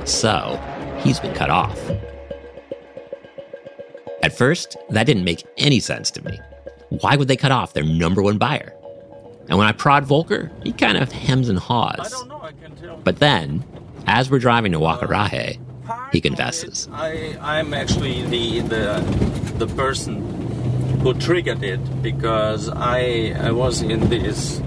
So, 0.07 0.61
he's 0.99 1.21
been 1.21 1.35
cut 1.35 1.49
off. 1.49 1.81
At 4.23 4.37
first, 4.37 4.77
that 4.91 5.05
didn't 5.05 5.25
make 5.25 5.45
any 5.57 5.81
sense 5.81 6.11
to 6.13 6.25
me. 6.25 6.39
Why 6.91 7.17
would 7.17 7.29
they 7.29 7.37
cut 7.37 7.53
off 7.53 7.73
their 7.73 7.85
number 7.85 8.23
one 8.23 8.39
buyer? 8.39 8.75
And 9.49 9.59
when 9.59 9.67
I 9.67 9.73
prod 9.73 10.05
Volker, 10.05 10.51
he 10.63 10.73
kind 10.73 10.99
of 10.99 11.11
hems 11.11 11.49
and 11.49 11.59
haws. 11.59 12.15
But 13.03 13.19
then, 13.19 13.65
as 14.07 14.31
we're 14.31 14.39
driving 14.39 14.73
to 14.73 14.79
Huacaraje, 14.79 15.59
he 16.13 16.21
confesses. 16.21 16.89
I, 16.93 17.37
I'm 17.41 17.75
actually 17.75 18.23
the, 18.27 18.61
the 18.61 19.65
the 19.65 19.67
person 19.75 20.23
who 21.01 21.15
triggered 21.15 21.63
it 21.63 21.81
because 22.03 22.69
I 22.69 23.35
I 23.39 23.51
was 23.51 23.83
in 23.83 24.09
this 24.09 24.61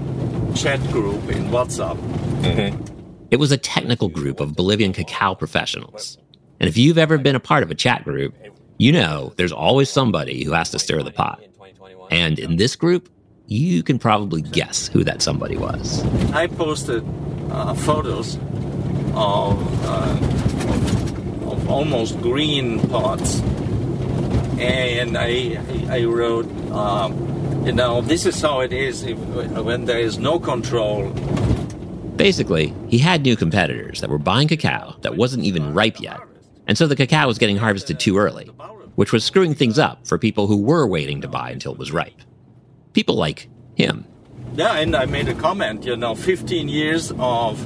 chat 0.54 0.80
group 0.90 1.30
in 1.30 1.44
WhatsApp. 1.50 1.96
Mm-hmm. 2.42 3.26
It 3.30 3.36
was 3.36 3.52
a 3.52 3.56
technical 3.56 4.08
group 4.08 4.40
of 4.40 4.54
Bolivian 4.54 4.92
cacao 4.92 5.34
professionals. 5.34 6.18
And 6.60 6.68
if 6.68 6.76
you've 6.76 6.98
ever 6.98 7.18
been 7.18 7.34
a 7.34 7.40
part 7.40 7.62
of 7.62 7.70
a 7.70 7.74
chat 7.74 8.04
group, 8.04 8.34
you 8.78 8.92
know 8.92 9.32
there's 9.36 9.52
always 9.52 9.90
somebody 9.90 10.44
who 10.44 10.52
has 10.52 10.70
to 10.70 10.78
stir 10.78 11.02
the 11.02 11.10
pot. 11.10 11.40
And 12.10 12.38
in 12.38 12.56
this 12.56 12.76
group, 12.76 13.08
you 13.46 13.82
can 13.82 13.98
probably 13.98 14.42
guess 14.42 14.88
who 14.88 15.04
that 15.04 15.22
somebody 15.22 15.56
was. 15.56 16.04
I 16.32 16.46
posted 16.46 17.04
uh, 17.50 17.74
photos 17.74 18.36
of, 19.14 19.84
uh, 19.84 20.18
of 20.72 21.48
of 21.48 21.70
almost 21.70 22.20
green 22.20 22.80
pots, 22.88 23.40
and 24.58 25.16
I 25.16 25.58
I, 25.88 25.98
I 25.98 26.04
wrote, 26.04 26.46
um, 26.70 27.64
you 27.66 27.72
know, 27.72 28.00
this 28.00 28.26
is 28.26 28.40
how 28.40 28.60
it 28.60 28.72
is 28.72 29.02
if, 29.02 29.18
when 29.18 29.84
there 29.84 30.00
is 30.00 30.18
no 30.18 30.38
control. 30.38 31.10
Basically, 32.16 32.72
he 32.88 32.98
had 32.98 33.22
new 33.22 33.36
competitors 33.36 34.00
that 34.00 34.10
were 34.10 34.18
buying 34.18 34.48
cacao 34.48 34.94
that 35.02 35.16
wasn't 35.16 35.44
even 35.44 35.74
ripe 35.74 36.00
yet. 36.00 36.20
And 36.66 36.78
so 36.78 36.86
the 36.86 36.96
cacao 36.96 37.26
was 37.26 37.38
getting 37.38 37.56
harvested 37.56 38.00
too 38.00 38.16
early, 38.18 38.46
which 38.96 39.12
was 39.12 39.24
screwing 39.24 39.54
things 39.54 39.78
up 39.78 40.06
for 40.06 40.18
people 40.18 40.46
who 40.46 40.56
were 40.62 40.86
waiting 40.86 41.20
to 41.20 41.28
buy 41.28 41.50
until 41.50 41.72
it 41.72 41.78
was 41.78 41.92
ripe. 41.92 42.20
People 42.92 43.16
like 43.16 43.48
him. 43.74 44.04
Yeah, 44.54 44.74
and 44.76 44.94
I 44.94 45.04
made 45.06 45.28
a 45.28 45.34
comment. 45.34 45.84
You 45.84 45.96
know, 45.96 46.14
15 46.14 46.68
years 46.68 47.12
of 47.18 47.58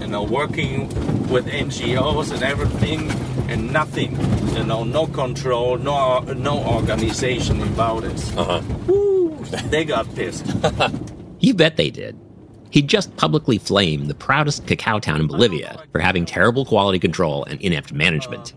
you 0.00 0.08
know 0.08 0.22
working 0.22 0.88
with 1.28 1.46
NGOs 1.46 2.32
and 2.32 2.42
everything, 2.42 3.10
and 3.50 3.72
nothing. 3.72 4.18
You 4.54 4.64
know, 4.64 4.82
no 4.82 5.06
control, 5.06 5.76
no 5.78 6.20
no 6.20 6.64
organization 6.64 7.60
about 7.62 8.04
it. 8.04 8.36
Uh 8.36 8.44
huh. 8.44 8.62
Woo, 8.86 9.44
they 9.70 9.84
got 9.84 10.12
pissed. 10.14 10.46
You 11.42 11.54
bet 11.54 11.76
they 11.76 11.90
did. 11.90 12.16
He 12.72 12.80
just 12.82 13.14
publicly 13.16 13.58
flamed 13.58 14.08
the 14.08 14.14
proudest 14.14 14.66
cacao 14.66 14.98
town 14.98 15.20
in 15.20 15.26
Bolivia 15.28 15.80
for 15.92 16.00
having 16.00 16.24
terrible 16.24 16.64
quality 16.64 16.98
control 16.98 17.44
and 17.44 17.60
inept 17.60 17.92
management. 17.92 18.54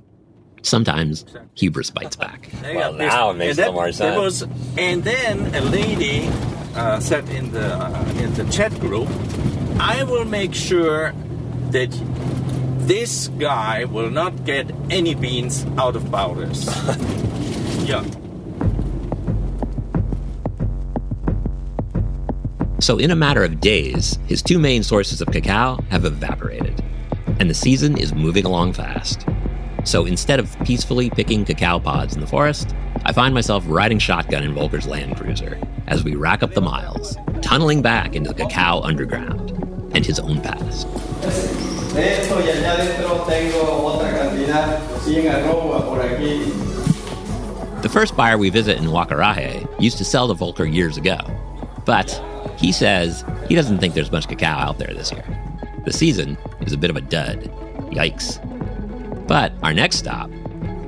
Sometimes 0.62 1.26
hubris 1.56 1.92
bites 1.92 2.16
back. 2.16 2.50
Well, 2.64 2.94
now 2.94 3.30
it 3.32 3.34
makes 3.38 3.58
And 3.60 3.68
a 3.68 3.72
more 3.74 3.92
that- 3.92 3.98
there 3.98 4.30
sense. 4.30 4.42
was- 4.46 4.78
and 4.78 5.04
then 5.04 5.54
a 5.54 5.62
lady 5.62 6.28
uh, 6.76 7.00
said 7.00 7.28
in 7.30 7.52
the 7.52 7.76
uh, 7.76 8.06
in 8.24 8.34
the 8.34 8.46
chat 8.46 8.72
group, 8.80 9.08
"I 9.80 10.04
will 10.04 10.26
make 10.26 10.54
sure 10.56 11.14
that 11.72 11.92
this 12.88 13.28
guy 13.38 13.86
will 13.86 14.10
not 14.10 14.46
get 14.46 14.72
any 14.90 15.14
beans 15.14 15.66
out 15.78 15.96
of 15.96 16.10
Baures." 16.10 16.66
yeah. 17.86 18.04
So, 22.86 23.00
in 23.00 23.10
a 23.10 23.16
matter 23.16 23.44
of 23.44 23.60
days, 23.60 24.20
his 24.28 24.44
two 24.44 24.60
main 24.60 24.84
sources 24.84 25.20
of 25.20 25.32
cacao 25.32 25.80
have 25.90 26.06
evaporated, 26.06 26.84
and 27.40 27.50
the 27.50 27.56
season 27.56 27.98
is 27.98 28.14
moving 28.14 28.46
along 28.46 28.74
fast. 28.74 29.26
So, 29.86 30.06
instead 30.06 30.40
of 30.40 30.56
peacefully 30.66 31.10
picking 31.10 31.46
cacao 31.46 31.80
pods 31.80 32.14
in 32.14 32.22
the 32.22 32.28
forest, 32.28 32.76
I 33.04 33.12
find 33.12 33.34
myself 33.34 33.64
riding 33.66 33.98
shotgun 33.98 34.44
in 34.44 34.54
Volker's 34.54 34.86
Land 34.86 35.18
Cruiser 35.18 35.60
as 35.88 36.04
we 36.04 36.14
rack 36.14 36.44
up 36.44 36.54
the 36.54 36.62
miles, 36.62 37.18
tunneling 37.42 37.82
back 37.82 38.16
into 38.16 38.32
the 38.32 38.36
cacao 38.36 38.82
underground 38.82 39.50
and 39.96 40.06
his 40.06 40.20
own 40.20 40.40
past. 40.40 40.86
De 41.96 42.20
esto 42.20 42.36
y 42.36 42.52
allá 42.52 42.74
adentro 42.74 43.26
tengo 43.28 43.64
otra 43.82 44.12
cantidad, 44.12 44.80
100 45.04 45.28
arroba 45.28 45.84
por 45.86 46.02
aquí. 46.02 47.82
The 47.82 47.90
first 47.90 48.16
buyer 48.16 48.38
we 48.38 48.52
visit 48.52 48.78
in 48.78 48.84
Huacaraje 48.84 49.66
used 49.82 49.98
to 49.98 50.06
sell 50.06 50.28
to 50.28 50.36
Volker 50.36 50.66
years 50.66 50.98
ago, 50.98 51.18
but 51.84 52.22
he 52.66 52.72
says 52.72 53.24
he 53.48 53.54
doesn't 53.54 53.78
think 53.78 53.94
there's 53.94 54.12
much 54.12 54.28
cacao 54.28 54.58
out 54.58 54.80
there 54.80 54.92
this 54.92 55.12
year. 55.12 55.24
The 55.86 55.94
season 55.94 56.36
is 56.62 56.74
a 56.74 56.78
bit 56.78 56.90
of 56.90 56.96
a 56.96 57.02
dud. 57.02 57.44
Yikes. 57.92 58.40
But 59.28 59.54
our 59.62 59.72
next 59.72 59.98
stop, 59.98 60.32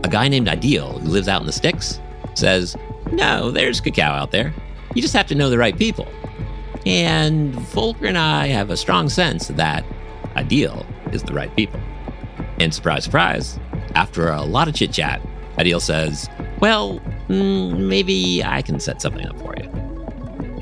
a 0.03 0.09
guy 0.09 0.27
named 0.27 0.47
Ideal 0.47 0.97
who 0.97 1.09
lives 1.09 1.27
out 1.27 1.39
in 1.39 1.45
the 1.45 1.53
sticks, 1.53 1.99
says, 2.33 2.75
No, 3.11 3.51
there's 3.51 3.79
cacao 3.79 4.05
out 4.05 4.31
there. 4.31 4.51
You 4.95 5.03
just 5.03 5.13
have 5.13 5.27
to 5.27 5.35
know 5.35 5.51
the 5.51 5.59
right 5.59 5.77
people. 5.77 6.07
And 6.87 7.53
Volker 7.53 8.07
and 8.07 8.17
I 8.17 8.47
have 8.47 8.71
a 8.71 8.77
strong 8.77 9.07
sense 9.07 9.49
that 9.49 9.85
Ideal 10.35 10.83
is 11.11 11.21
the 11.21 11.33
right 11.33 11.55
people. 11.55 11.79
And 12.59 12.73
surprise, 12.73 13.03
surprise, 13.03 13.59
after 13.93 14.29
a 14.29 14.41
lot 14.41 14.67
of 14.67 14.73
chit 14.73 14.93
chat, 14.93 15.21
Ideal 15.59 15.79
says, 15.79 16.27
Well, 16.59 16.99
mm, 17.27 17.77
maybe 17.87 18.43
I 18.43 18.63
can 18.63 18.79
set 18.79 18.99
something 18.99 19.27
up 19.27 19.37
for 19.37 19.53
you. 19.55 19.86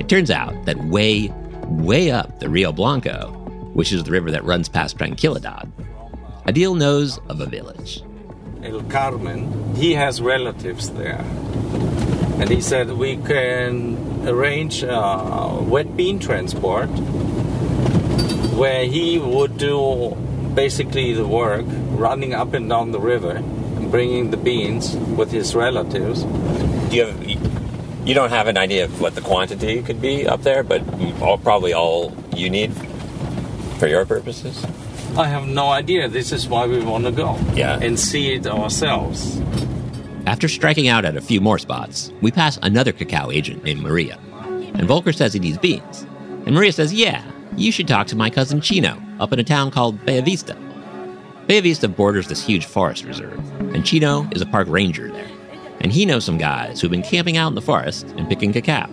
It 0.06 0.10
turns 0.10 0.30
out 0.30 0.66
that 0.66 0.78
way, 0.84 1.32
way 1.64 2.12
up 2.12 2.38
the 2.38 2.48
Rio 2.48 2.70
Blanco, 2.70 3.32
which 3.74 3.92
is 3.92 4.04
the 4.04 4.12
river 4.12 4.30
that 4.30 4.44
runs 4.44 4.68
past 4.68 4.96
Tranquilidad, 4.98 5.68
Adil 6.46 6.78
knows 6.78 7.18
of 7.28 7.40
a 7.40 7.46
village. 7.46 8.04
El 8.62 8.82
Carmen, 8.82 9.74
he 9.74 9.94
has 9.94 10.22
relatives 10.22 10.90
there. 10.90 11.24
And 12.38 12.48
he 12.48 12.60
said 12.60 12.92
we 12.92 13.16
can 13.16 14.28
arrange 14.28 14.84
a 14.84 15.58
wet 15.62 15.96
bean 15.96 16.20
transport 16.20 16.86
where 18.54 18.84
he 18.84 19.18
would 19.18 19.58
do 19.58 20.16
basically 20.54 21.14
the 21.14 21.26
work 21.26 21.64
running 21.98 22.32
up 22.32 22.54
and 22.54 22.68
down 22.68 22.92
the 22.92 23.00
river 23.00 23.38
and 23.38 23.90
bringing 23.90 24.30
the 24.30 24.36
beans 24.36 24.94
with 24.94 25.32
his 25.32 25.56
relatives. 25.56 26.22
Do 26.22 26.96
you 26.96 27.06
have? 27.06 27.65
You 28.06 28.14
don't 28.14 28.30
have 28.30 28.46
an 28.46 28.56
idea 28.56 28.84
of 28.84 29.00
what 29.00 29.16
the 29.16 29.20
quantity 29.20 29.82
could 29.82 30.00
be 30.00 30.28
up 30.28 30.42
there, 30.42 30.62
but 30.62 30.80
all, 31.20 31.38
probably 31.38 31.72
all 31.72 32.14
you 32.36 32.48
need 32.48 32.72
for 33.78 33.88
your 33.88 34.06
purposes. 34.06 34.64
I 35.18 35.26
have 35.26 35.48
no 35.48 35.70
idea. 35.70 36.08
This 36.08 36.30
is 36.30 36.46
why 36.46 36.66
we 36.68 36.80
want 36.84 37.04
to 37.04 37.10
go. 37.10 37.36
Yeah. 37.54 37.80
And 37.80 37.98
see 37.98 38.34
it 38.34 38.46
ourselves. 38.46 39.40
After 40.24 40.46
striking 40.46 40.86
out 40.86 41.04
at 41.04 41.16
a 41.16 41.20
few 41.20 41.40
more 41.40 41.58
spots, 41.58 42.12
we 42.20 42.30
pass 42.30 42.60
another 42.62 42.92
cacao 42.92 43.32
agent 43.32 43.64
named 43.64 43.80
Maria. 43.80 44.20
And 44.74 44.86
Volker 44.86 45.12
says 45.12 45.32
he 45.32 45.40
needs 45.40 45.58
beans. 45.58 46.06
And 46.46 46.54
Maria 46.54 46.72
says, 46.72 46.92
Yeah, 46.92 47.24
you 47.56 47.72
should 47.72 47.88
talk 47.88 48.06
to 48.08 48.16
my 48.16 48.30
cousin 48.30 48.60
Chino 48.60 49.02
up 49.18 49.32
in 49.32 49.40
a 49.40 49.44
town 49.44 49.72
called 49.72 49.98
Bellavista. 50.06 50.56
Bellavista 51.48 51.94
borders 51.94 52.28
this 52.28 52.44
huge 52.44 52.66
forest 52.66 53.04
reserve, 53.04 53.38
and 53.74 53.84
Chino 53.84 54.28
is 54.30 54.42
a 54.42 54.46
park 54.46 54.68
ranger 54.68 55.10
there. 55.10 55.28
And 55.80 55.92
he 55.92 56.06
knows 56.06 56.24
some 56.24 56.38
guys 56.38 56.80
who've 56.80 56.90
been 56.90 57.02
camping 57.02 57.36
out 57.36 57.48
in 57.48 57.54
the 57.54 57.60
forest 57.60 58.06
and 58.16 58.28
picking 58.28 58.52
cacao. 58.52 58.88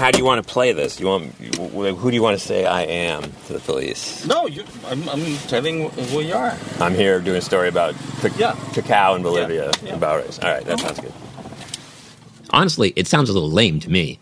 How 0.00 0.10
do 0.10 0.16
you 0.16 0.24
want 0.24 0.42
to 0.42 0.50
play 0.50 0.72
this? 0.72 0.98
You 0.98 1.08
want 1.08 1.34
who 1.34 2.10
do 2.10 2.14
you 2.14 2.22
want 2.22 2.38
to 2.40 2.42
say 2.42 2.64
I 2.64 2.84
am 2.84 3.22
to 3.48 3.52
the 3.52 3.58
police? 3.60 4.24
No, 4.24 4.46
you, 4.46 4.64
I'm, 4.86 5.06
I'm 5.10 5.36
telling 5.46 5.90
who 5.90 6.20
you 6.22 6.32
are. 6.32 6.56
I'm 6.80 6.94
here 6.94 7.20
doing 7.20 7.36
a 7.36 7.42
story 7.42 7.68
about 7.68 7.94
ca- 8.22 8.30
Yeah. 8.38 8.56
cacao 8.72 9.14
in 9.16 9.22
Bolivia. 9.22 9.66
Yeah, 9.66 9.88
yeah. 9.88 9.94
About 9.96 10.24
it. 10.24 10.42
All 10.42 10.50
right, 10.50 10.64
that 10.64 10.80
sounds 10.80 11.00
good. 11.00 11.12
Honestly, 12.48 12.94
it 12.96 13.08
sounds 13.08 13.28
a 13.28 13.34
little 13.34 13.50
lame 13.50 13.78
to 13.80 13.90
me, 13.90 14.18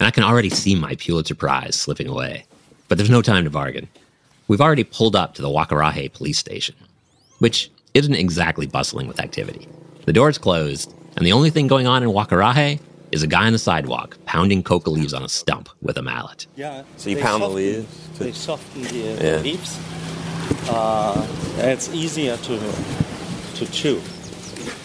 and 0.00 0.06
I 0.06 0.10
can 0.10 0.22
already 0.24 0.48
see 0.48 0.74
my 0.74 0.94
Pulitzer 0.94 1.34
Prize 1.34 1.76
slipping 1.76 2.08
away. 2.08 2.46
But 2.88 2.96
there's 2.96 3.10
no 3.10 3.20
time 3.20 3.44
to 3.44 3.50
bargain. 3.50 3.86
We've 4.48 4.62
already 4.62 4.84
pulled 4.84 5.14
up 5.14 5.34
to 5.34 5.42
the 5.42 5.48
Huacaraje 5.48 6.10
police 6.14 6.38
station, 6.38 6.74
which 7.38 7.70
isn't 7.92 8.14
exactly 8.14 8.66
bustling 8.66 9.06
with 9.06 9.20
activity. 9.20 9.68
The 10.06 10.14
door's 10.14 10.38
closed, 10.38 10.94
and 11.18 11.26
the 11.26 11.32
only 11.32 11.50
thing 11.50 11.66
going 11.66 11.86
on 11.86 12.02
in 12.02 12.08
Huacaraje 12.08 12.80
is 13.12 13.22
a 13.22 13.26
guy 13.26 13.46
on 13.46 13.52
the 13.52 13.58
sidewalk 13.58 14.18
pounding 14.26 14.62
coca 14.62 14.90
leaves 14.90 15.14
on 15.14 15.22
a 15.22 15.28
stump 15.28 15.68
with 15.82 15.96
a 15.96 16.02
mallet. 16.02 16.46
Yeah. 16.56 16.82
So 16.96 17.10
you 17.10 17.16
they 17.16 17.22
pound 17.22 17.42
the 17.42 17.48
leaves 17.48 17.86
to- 18.16 18.24
They 18.24 18.32
soften 18.32 18.82
the, 18.82 18.94
Yeah. 18.98 19.16
the 19.36 19.38
leaves. 19.42 19.78
Uh, 20.68 21.26
and 21.58 21.70
it's 21.70 21.88
easier 21.94 22.36
to 22.36 22.58
to 23.56 23.66
chew. 23.72 24.00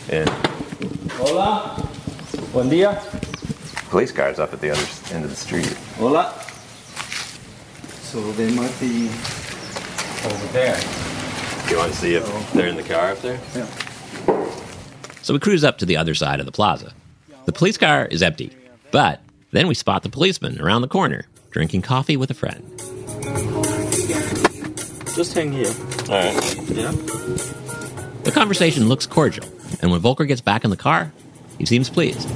Yeah. 0.10 0.26
Hola. 1.18 1.76
Buen 2.54 2.70
día. 2.70 3.00
Police 3.90 4.12
cars 4.12 4.40
up 4.40 4.54
at 4.54 4.62
the 4.62 4.72
other 4.72 4.86
end 5.12 5.24
of 5.26 5.30
the 5.30 5.36
street. 5.36 5.72
Hola. 5.98 6.34
So 8.02 8.20
they 8.34 8.52
might 8.54 8.74
be 8.80 9.08
over 10.26 10.48
there. 10.54 10.78
You 11.70 11.78
want 11.78 11.92
to 11.92 11.98
see 11.98 12.16
if 12.16 12.54
they're 12.54 12.68
in 12.68 12.76
the 12.76 12.84
car 12.84 13.12
up 13.12 13.22
there? 13.22 13.40
Yeah. 13.56 13.68
So 15.22 15.34
we 15.34 15.40
cruise 15.40 15.64
up 15.64 15.78
to 15.80 15.86
the 15.86 15.98
other 15.98 16.14
side 16.16 16.40
of 16.40 16.46
the 16.46 16.52
plaza. 16.52 16.94
The 17.46 17.52
police 17.52 17.78
car 17.78 18.06
is 18.06 18.22
empty, 18.22 18.52
but 18.92 19.22
then 19.52 19.68
we 19.68 19.74
spot 19.74 20.04
the 20.04 20.10
policeman 20.10 20.62
around 20.62 20.82
the 20.82 20.88
corner 20.88 21.26
drinking 21.52 21.82
coffee 21.84 22.18
with 22.18 22.32
a 22.32 22.34
friend. 22.34 22.64
Just 25.16 25.34
hang 25.34 25.52
here. 25.52 25.68
All 26.10 26.16
right. 26.16 26.70
Yeah. 26.70 26.92
The 28.24 28.32
conversation 28.34 28.88
looks 28.88 29.06
cordial, 29.06 29.46
and 29.82 29.92
when 29.92 30.00
Volker 30.00 30.26
gets 30.26 30.42
back 30.42 30.64
in 30.64 30.70
the 30.70 30.78
car, 30.78 31.12
he 31.58 31.66
seems 31.66 31.90
pleased. 31.90 32.28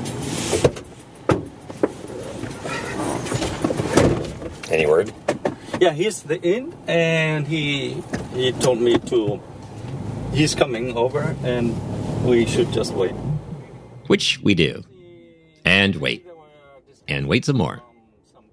Any 4.69 4.85
word? 4.85 5.13
Yeah, 5.79 5.93
he's 5.93 6.23
the 6.23 6.39
in, 6.41 6.75
and 6.87 7.47
he 7.47 8.03
he 8.33 8.51
told 8.51 8.81
me 8.81 8.99
to. 8.99 9.41
He's 10.33 10.53
coming 10.53 10.95
over, 10.97 11.35
and 11.43 11.73
we 12.25 12.45
should 12.45 12.71
just 12.73 12.93
wait. 12.93 13.13
Which 14.07 14.39
we 14.43 14.53
do. 14.53 14.83
And 15.67 15.97
wait. 15.97 16.25
And 17.09 17.27
wait 17.27 17.43
some 17.43 17.57
more. 17.57 17.83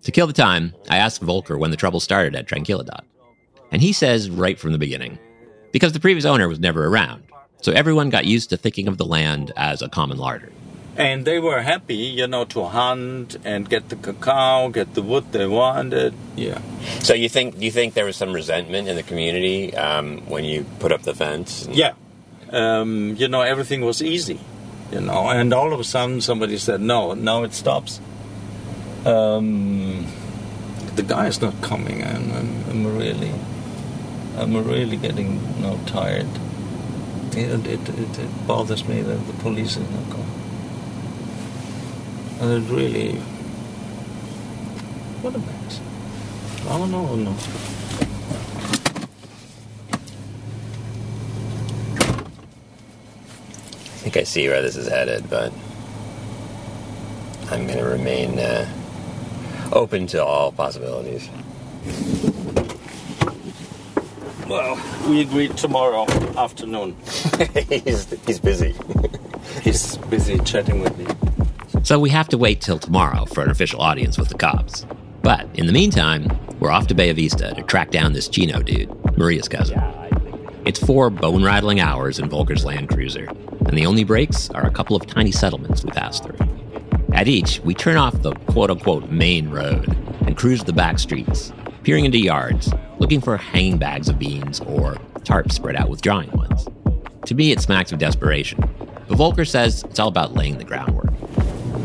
To 0.03 0.11
kill 0.11 0.27
the 0.27 0.33
time, 0.33 0.75
I 0.91 0.97
ask 0.97 1.21
Volker 1.21 1.57
when 1.57 1.71
the 1.71 1.77
trouble 1.77 2.01
started 2.01 2.35
at 2.35 2.49
Tranquilidad. 2.49 3.03
And 3.71 3.81
he 3.81 3.93
says 3.93 4.29
right 4.29 4.59
from 4.59 4.73
the 4.73 4.79
beginning. 4.79 5.21
Because 5.71 5.93
the 5.93 6.01
previous 6.01 6.25
owner 6.25 6.49
was 6.49 6.59
never 6.59 6.87
around, 6.87 7.23
so 7.63 7.71
everyone 7.73 8.11
got 8.11 8.25
used 8.25 8.51
to 8.51 8.57
thinking 8.57 8.89
of 8.89 8.99
the 8.99 9.05
land 9.05 9.53
as 9.57 9.81
a 9.81 9.89
common 9.89 10.19
larder. 10.19 10.51
And 10.97 11.25
they 11.25 11.39
were 11.39 11.63
happy, 11.63 11.97
you 11.97 12.27
know, 12.27 12.45
to 12.47 12.65
hunt 12.65 13.37
and 13.45 13.69
get 13.69 13.89
the 13.89 13.97
cacao, 13.97 14.69
get 14.69 14.95
the 14.95 15.03
wood 15.03 15.31
they 15.33 15.47
wanted. 15.47 16.15
Yeah. 16.37 16.61
So 17.01 17.15
you 17.15 17.29
think 17.29 17.61
you 17.61 17.71
think 17.71 17.95
there 17.95 18.05
was 18.05 18.17
some 18.17 18.33
resentment 18.33 18.89
in 18.89 18.97
the 18.97 19.03
community 19.03 19.75
um, 19.77 20.19
when 20.29 20.45
you 20.45 20.65
put 20.79 20.93
up 20.93 21.03
the 21.03 21.15
fence? 21.15 21.69
Yeah. 21.71 21.95
Um, 22.51 23.17
you 23.17 23.27
know, 23.29 23.41
everything 23.41 23.85
was 23.85 24.03
easy, 24.03 24.39
you 24.95 25.01
know, 25.01 25.29
and 25.29 25.53
all 25.53 25.73
of 25.73 25.81
a 25.81 25.85
sudden 25.85 26.21
somebody 26.21 26.57
said, 26.57 26.81
no, 26.81 27.15
now 27.15 27.43
it 27.43 27.53
stops. 27.53 28.01
Um, 29.05 30.07
the 30.95 31.03
guy 31.03 31.27
is 31.27 31.43
not 31.43 31.61
coming, 31.63 32.01
and 32.01 32.33
I'm, 32.33 32.71
I'm 32.71 32.97
really, 32.97 33.33
I'm 34.37 34.57
really 34.65 34.97
getting 34.97 35.41
you 35.57 35.63
know, 35.63 35.81
tired. 35.87 36.29
It, 37.33 37.67
it, 37.67 37.89
it, 37.89 38.19
it 38.19 38.47
bothers 38.47 38.87
me 38.87 39.03
that 39.03 39.27
the 39.27 39.33
police 39.43 39.77
is 39.77 39.91
not 39.91 40.09
coming. 40.11 40.31
And 42.41 42.53
it 42.53 42.73
really, 42.73 43.17
what 45.23 45.35
a 45.35 45.39
mess. 45.39 45.81
Don't 46.65 46.93
know, 46.93 47.17
no. 47.17 47.37
Think 54.05 54.19
I 54.19 54.25
see 54.25 54.47
where 54.49 54.61
this 54.61 54.77
is 54.77 54.87
headed, 54.87 55.31
but 55.31 55.51
I'm 57.51 57.67
going 57.67 57.79
to 57.79 57.85
remain 57.87 58.39
uh, 58.39 58.69
open 59.73 60.07
to 60.09 60.23
all 60.23 60.53
possibilities. 60.53 61.31
Well, 64.47 64.79
we 65.09 65.23
agreed 65.23 65.57
tomorrow 65.57 66.05
afternoon. 66.37 66.95
he's, 67.71 68.11
he's 68.27 68.39
busy. 68.39 68.75
he's 69.63 69.97
busy 69.97 70.39
chatting 70.41 70.81
with 70.81 70.99
me. 70.99 71.07
So 71.83 71.99
we 71.99 72.11
have 72.11 72.29
to 72.29 72.37
wait 72.37 72.61
till 72.61 72.79
tomorrow 72.79 73.25
for 73.25 73.43
an 73.43 73.51
official 73.51 73.81
audience 73.81 74.19
with 74.19 74.29
the 74.29 74.37
cops. 74.37 74.85
But 75.23 75.49
in 75.55 75.65
the 75.65 75.73
meantime, 75.73 76.29
we're 76.61 76.71
off 76.71 76.89
to 76.89 76.95
Bella 76.95 77.15
Vista 77.15 77.55
to 77.55 77.63
track 77.63 77.91
down 77.91 78.13
this 78.13 78.29
Chino 78.29 78.61
dude, 78.61 79.17
Maria's 79.17 79.49
cousin. 79.49 79.83
It's 80.67 80.79
four 80.79 81.09
bone 81.09 81.43
rattling 81.43 81.81
hours 81.81 82.19
in 82.19 82.29
Volker's 82.29 82.67
Land 82.67 82.91
Cruiser, 82.91 83.31
and 83.67 83.79
the 83.79 83.87
only 83.87 84.05
breaks 84.05 84.51
are 84.51 84.67
a 84.67 84.71
couple 84.71 84.97
of 84.97 85.07
tiny 85.07 85.33
settlements 85.33 85.85
we 85.85 85.91
pass 85.91 86.21
through. 86.21 86.39
At 87.13 87.29
each, 87.29 87.61
we 87.61 87.75
turn 87.75 87.97
off 87.97 88.23
the 88.23 88.33
quote 88.33 88.71
unquote 88.71 89.11
main 89.11 89.51
road 89.51 89.89
and 90.27 90.37
cruise 90.37 90.65
the 90.65 90.73
back 90.73 90.99
streets, 90.99 91.53
peering 91.83 92.05
into 92.05 92.19
yards, 92.19 92.73
looking 92.99 93.21
for 93.21 93.37
hanging 93.37 93.79
bags 93.79 94.09
of 94.09 94.19
beans 94.19 94.61
or 94.61 94.97
tarps 95.21 95.53
spread 95.53 95.77
out 95.77 95.89
with 95.89 96.03
drawing 96.03 96.31
ones. 96.33 96.67
To 97.27 97.35
me, 97.35 97.53
it 97.53 97.61
smacks 97.61 97.93
of 97.93 97.99
desperation, 97.99 98.69
but 99.09 99.17
Volker 99.17 99.45
says 99.45 99.83
it's 99.85 99.99
all 99.99 100.09
about 100.09 100.35
laying 100.35 100.59
the 100.59 100.65
groundwork. 100.65 101.13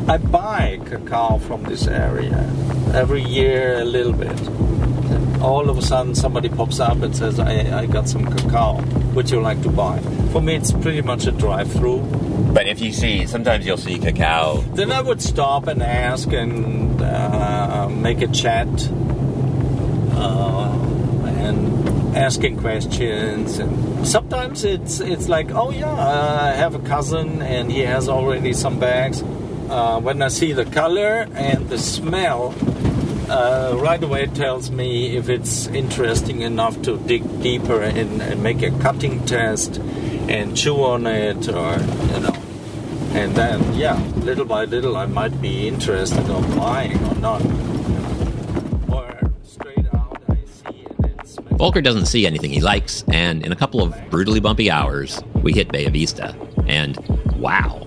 I 0.07 0.17
buy 0.17 0.79
cacao 0.85 1.37
from 1.37 1.63
this 1.63 1.87
area 1.87 2.51
every 2.93 3.23
year 3.23 3.79
a 3.79 3.85
little 3.85 4.13
bit. 4.13 4.68
All 5.41 5.69
of 5.69 5.77
a 5.77 5.81
sudden, 5.81 6.15
somebody 6.15 6.49
pops 6.49 6.79
up 6.79 7.01
and 7.01 7.15
says, 7.15 7.39
I, 7.39 7.81
I 7.81 7.85
got 7.85 8.09
some 8.09 8.25
cacao. 8.25 8.81
Would 9.13 9.29
you 9.29 9.39
like 9.41 9.61
to 9.63 9.69
buy? 9.69 9.99
For 10.31 10.41
me, 10.41 10.55
it's 10.55 10.71
pretty 10.71 11.01
much 11.01 11.27
a 11.27 11.31
drive 11.31 11.71
through. 11.71 12.01
But 12.53 12.67
if 12.67 12.81
you 12.81 12.91
see, 12.91 13.25
sometimes 13.25 13.65
you'll 13.65 13.77
see 13.77 13.99
cacao. 13.99 14.61
Then 14.73 14.91
I 14.91 15.01
would 15.01 15.21
stop 15.21 15.67
and 15.67 15.81
ask 15.81 16.31
and 16.33 17.01
uh, 17.01 17.87
make 17.89 18.21
a 18.21 18.27
chat 18.27 18.67
uh, 20.13 20.71
and 21.25 22.17
asking 22.17 22.57
questions. 22.57 23.59
And 23.59 24.05
sometimes 24.05 24.63
it's 24.63 24.99
it's 24.99 25.29
like, 25.29 25.51
oh 25.51 25.71
yeah, 25.71 25.93
I 25.93 26.51
have 26.51 26.75
a 26.75 26.79
cousin 26.79 27.41
and 27.41 27.71
he 27.71 27.81
has 27.81 28.09
already 28.09 28.53
some 28.53 28.79
bags. 28.79 29.21
Uh, 29.69 29.99
when 30.01 30.21
I 30.21 30.29
see 30.29 30.51
the 30.51 30.65
color 30.65 31.27
and 31.35 31.69
the 31.69 31.77
smell, 31.77 32.53
uh, 33.29 33.75
right 33.77 34.03
away 34.03 34.25
tells 34.27 34.71
me 34.71 35.15
if 35.15 35.29
it's 35.29 35.67
interesting 35.67 36.41
enough 36.41 36.81
to 36.83 36.97
dig 36.97 37.23
deeper 37.41 37.81
and, 37.81 38.21
and 38.21 38.41
make 38.43 38.61
a 38.61 38.71
cutting 38.79 39.25
test 39.25 39.77
and 39.77 40.55
chew 40.57 40.83
on 40.83 41.07
it 41.07 41.47
or 41.47 41.77
you 42.13 42.19
know. 42.19 42.35
And 43.13 43.35
then 43.35 43.73
yeah 43.75 43.99
little 44.17 44.45
by 44.45 44.65
little 44.65 44.95
i 44.95 45.05
might 45.05 45.41
be 45.41 45.67
interested 45.67 46.19
in 46.29 46.57
buying 46.57 47.03
or 47.05 47.15
not. 47.15 47.41
Or 48.89 49.31
straight 49.43 49.85
out 49.93 50.21
i 50.29 50.37
see 50.45 50.85
it 50.85 51.57
Volker 51.57 51.81
doesn't 51.81 52.05
see 52.05 52.25
anything 52.25 52.51
he 52.51 52.61
likes, 52.61 53.03
and 53.11 53.45
in 53.45 53.51
a 53.51 53.55
couple 53.55 53.81
of 53.81 53.95
brutally 54.09 54.39
bumpy 54.39 54.71
hours, 54.71 55.21
we 55.43 55.53
hit 55.53 55.71
Bella 55.71 55.89
Vista. 55.89 56.35
And 56.67 56.97
wow, 57.35 57.85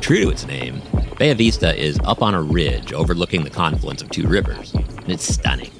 true 0.00 0.24
to 0.24 0.30
its 0.30 0.46
name, 0.46 0.82
Bella 1.18 1.34
Vista 1.34 1.74
is 1.74 1.98
up 2.04 2.22
on 2.22 2.34
a 2.34 2.42
ridge 2.42 2.92
overlooking 2.92 3.42
the 3.42 3.50
confluence 3.50 4.02
of 4.02 4.10
two 4.10 4.26
rivers, 4.26 4.74
and 4.74 5.08
it's 5.08 5.24
stunning. 5.24 5.70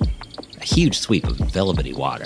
A 0.59 0.65
huge 0.65 0.99
sweep 0.99 1.27
of 1.27 1.37
velvety 1.37 1.93
water, 1.93 2.25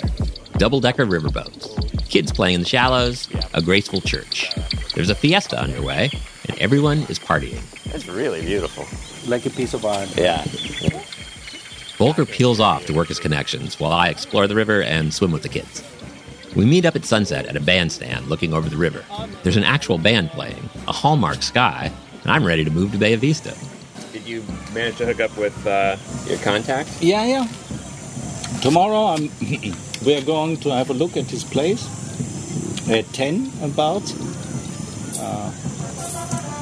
double 0.53 0.79
decker 0.79 1.05
riverboats, 1.05 2.07
kids 2.09 2.31
playing 2.31 2.55
in 2.55 2.61
the 2.61 2.67
shallows, 2.67 3.27
a 3.53 3.61
graceful 3.61 3.99
church. 3.99 4.53
There's 4.95 5.09
a 5.09 5.15
fiesta 5.15 5.59
underway, 5.59 6.09
and 6.47 6.57
everyone 6.59 6.99
is 7.09 7.19
partying. 7.19 7.61
It's 7.93 8.07
really 8.07 8.41
beautiful. 8.45 8.85
like 9.29 9.45
a 9.45 9.49
piece 9.49 9.73
of 9.73 9.85
art 9.85 10.15
Yeah. 10.17 10.43
Volker 11.97 12.25
peels 12.25 12.59
off 12.61 12.85
to 12.85 12.93
work 12.93 13.09
his 13.09 13.19
connections 13.19 13.79
while 13.79 13.91
I 13.91 14.07
explore 14.07 14.47
the 14.47 14.55
river 14.55 14.81
and 14.81 15.13
swim 15.13 15.31
with 15.31 15.43
the 15.43 15.49
kids. 15.49 15.83
We 16.55 16.65
meet 16.65 16.85
up 16.85 16.95
at 16.95 17.05
sunset 17.05 17.45
at 17.45 17.55
a 17.57 17.61
bandstand 17.61 18.27
looking 18.27 18.53
over 18.53 18.69
the 18.69 18.77
river. 18.77 19.03
There's 19.43 19.57
an 19.57 19.63
actual 19.65 19.97
band 19.97 20.31
playing, 20.31 20.69
a 20.87 20.91
Hallmark 20.93 21.43
sky, 21.43 21.91
and 22.23 22.31
I'm 22.31 22.45
ready 22.45 22.63
to 22.63 22.71
move 22.71 22.91
to 22.91 22.97
Bella 22.97 23.17
Vista. 23.17 23.55
Did 24.13 24.25
you 24.27 24.43
manage 24.73 24.97
to 24.97 25.05
hook 25.05 25.19
up 25.19 25.37
with 25.37 25.55
uh, 25.65 25.97
your 26.27 26.37
contact? 26.39 26.89
yeah 27.01 27.25
yeah 27.25 27.47
tomorrow 28.61 29.05
i'm 29.13 29.29
we 30.05 30.15
are 30.15 30.21
going 30.21 30.57
to 30.57 30.69
have 30.69 30.89
a 30.89 30.93
look 30.93 31.17
at 31.17 31.25
his 31.25 31.43
place 31.43 31.83
at 32.89 33.05
10 33.13 33.51
about 33.63 34.03
uh, 35.19 35.49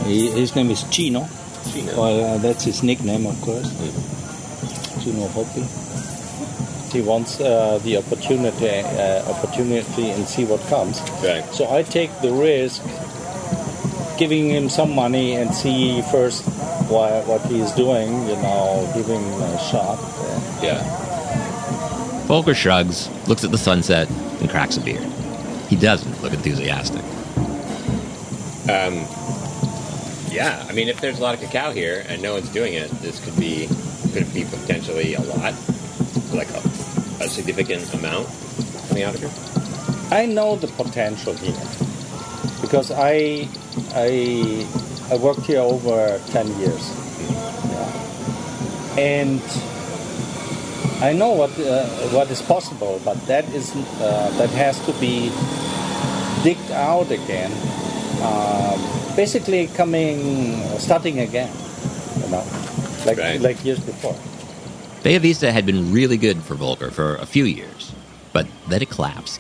he, 0.05 0.29
his 0.31 0.55
name 0.55 0.69
is 0.69 0.83
chino 0.89 1.27
Chino. 1.71 1.97
well 1.99 2.35
uh, 2.35 2.37
that's 2.37 2.63
his 2.63 2.83
nickname 2.83 3.25
of 3.25 3.39
course 3.41 3.69
Chino 5.03 5.27
hoping. 5.27 5.67
He 6.91 7.01
wants 7.01 7.39
uh, 7.39 7.79
the 7.83 7.97
opportunity, 7.97 8.67
uh, 8.67 9.23
opportunity, 9.31 10.09
and 10.09 10.27
see 10.27 10.43
what 10.43 10.59
comes. 10.67 10.99
Right. 11.23 11.45
So 11.53 11.71
I 11.73 11.83
take 11.83 12.11
the 12.21 12.31
risk, 12.33 12.81
giving 14.19 14.49
him 14.49 14.69
some 14.69 14.93
money 14.93 15.35
and 15.35 15.55
see 15.55 16.01
first 16.11 16.43
why, 16.91 17.21
what 17.21 17.41
he's 17.49 17.71
doing. 17.71 18.09
You 18.27 18.35
know, 18.35 18.91
giving 18.93 19.21
him 19.21 19.41
a 19.41 19.59
shot. 19.71 19.97
Yeah. 20.61 20.83
Volker 22.27 22.53
shrugs, 22.53 23.09
looks 23.27 23.43
at 23.43 23.51
the 23.51 23.57
sunset, 23.57 24.07
and 24.41 24.49
cracks 24.49 24.77
a 24.77 24.81
beer. 24.81 25.01
He 25.69 25.75
doesn't 25.75 26.21
look 26.21 26.33
enthusiastic. 26.33 27.01
Um, 28.69 29.07
yeah, 30.29 30.63
I 30.69 30.73
mean, 30.73 30.89
if 30.89 31.01
there's 31.01 31.17
a 31.17 31.23
lot 31.23 31.33
of 31.33 31.41
cacao 31.41 31.71
here 31.71 32.05
and 32.07 32.21
no 32.21 32.33
one's 32.33 32.49
doing 32.49 32.73
it, 32.73 32.91
this 33.01 33.23
could 33.23 33.39
be 33.39 33.67
could 34.13 34.31
be 34.33 34.43
potentially 34.43 35.13
a 35.15 35.21
lot, 35.21 35.53
like 36.33 36.49
a, 36.51 36.61
a 37.23 37.27
significant 37.29 37.91
amount 37.93 38.27
coming 38.89 39.03
out 39.03 39.15
of 39.15 39.21
here. 39.21 39.31
I 40.11 40.25
know 40.25 40.55
the 40.55 40.67
potential 40.67 41.33
here 41.33 41.53
because 42.61 42.91
I 42.91 43.47
I 43.93 44.65
I 45.11 45.17
worked 45.17 45.45
here 45.45 45.61
over 45.61 46.19
ten 46.31 46.47
years, 46.59 46.83
yeah. 47.69 48.97
and 48.97 49.41
I 51.01 51.13
know 51.13 51.31
what 51.31 51.51
uh, 51.59 51.85
what 52.11 52.29
is 52.29 52.41
possible, 52.41 52.99
but 53.05 53.15
that 53.27 53.47
is 53.53 53.75
uh, 53.75 54.29
that 54.37 54.49
has 54.51 54.79
to 54.85 54.93
be 54.99 55.31
digged 56.43 56.71
out 56.71 57.11
again. 57.11 57.51
Um, 58.21 58.79
basically, 59.15 59.67
coming 59.67 60.59
starting 60.77 61.19
again, 61.19 61.51
you 62.19 62.29
know, 62.29 62.43
like 63.05 63.17
like 63.39 63.63
years 63.63 63.79
before. 63.79 64.15
Bella 65.03 65.19
Vista 65.19 65.51
had 65.51 65.65
been 65.65 65.93
really 65.93 66.17
good 66.17 66.43
for 66.43 66.55
Volker 66.55 66.91
for 66.91 67.15
a 67.15 67.25
few 67.25 67.45
years, 67.45 67.93
but 68.33 68.45
then 68.67 68.81
it 68.81 68.89
collapsed. 68.89 69.39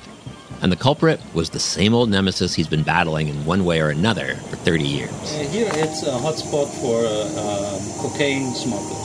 And 0.61 0.71
the 0.71 0.75
culprit 0.75 1.19
was 1.33 1.49
the 1.51 1.59
same 1.59 1.93
old 1.93 2.09
nemesis 2.09 2.53
he's 2.53 2.67
been 2.67 2.83
battling 2.83 3.27
in 3.29 3.45
one 3.45 3.63
way 3.63 3.79
or 3.81 3.89
another 3.89 4.35
for 4.49 4.57
30 4.57 4.83
years. 4.83 5.09
Uh, 5.11 5.47
here 5.51 5.69
it's 5.73 6.03
a 6.03 6.11
hotspot 6.11 6.67
for 6.81 7.05
uh, 7.05 7.75
um, 7.75 7.81
cocaine 8.01 8.51
smuggling. 8.53 8.97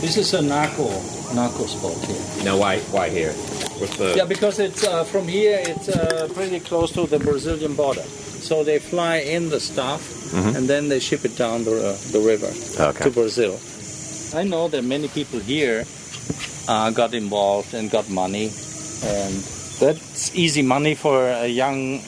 This 0.00 0.16
is 0.16 0.32
a 0.34 0.42
narco 0.42 0.88
narco 1.34 1.66
spot 1.66 1.96
here. 2.06 2.44
Now, 2.44 2.56
why 2.58 2.78
why 2.90 3.08
here? 3.10 3.32
What's 3.78 3.96
the 3.98 4.14
Yeah, 4.16 4.24
because 4.24 4.58
it's 4.58 4.84
uh, 4.86 5.04
from 5.04 5.28
here. 5.28 5.60
It's 5.62 5.88
uh, 5.88 6.28
pretty 6.34 6.60
close 6.60 6.90
to 6.92 7.06
the 7.06 7.18
Brazilian 7.18 7.74
border. 7.74 8.02
So 8.02 8.64
they 8.64 8.78
fly 8.78 9.16
in 9.18 9.50
the 9.50 9.60
stuff 9.60 10.00
Mhm. 10.32 10.56
and 10.56 10.66
then 10.68 10.88
they 10.88 10.98
ship 10.98 11.24
it 11.24 11.36
down 11.36 11.64
the, 11.64 11.76
uh, 11.90 11.96
the 12.12 12.20
river 12.20 12.50
Okay. 12.80 13.04
to 13.04 13.10
Brazil. 13.10 13.60
I 14.34 14.44
know 14.44 14.66
that 14.68 14.82
many 14.82 15.08
people 15.08 15.40
here 15.40 15.84
uh, 16.68 16.90
got 16.90 17.12
involved 17.12 17.74
and 17.74 17.90
got 17.90 18.08
money, 18.08 18.50
and 19.04 19.34
that's 19.80 20.34
easy 20.34 20.62
money 20.62 20.94
for 20.94 21.28
a 21.28 21.46
young 21.48 22.00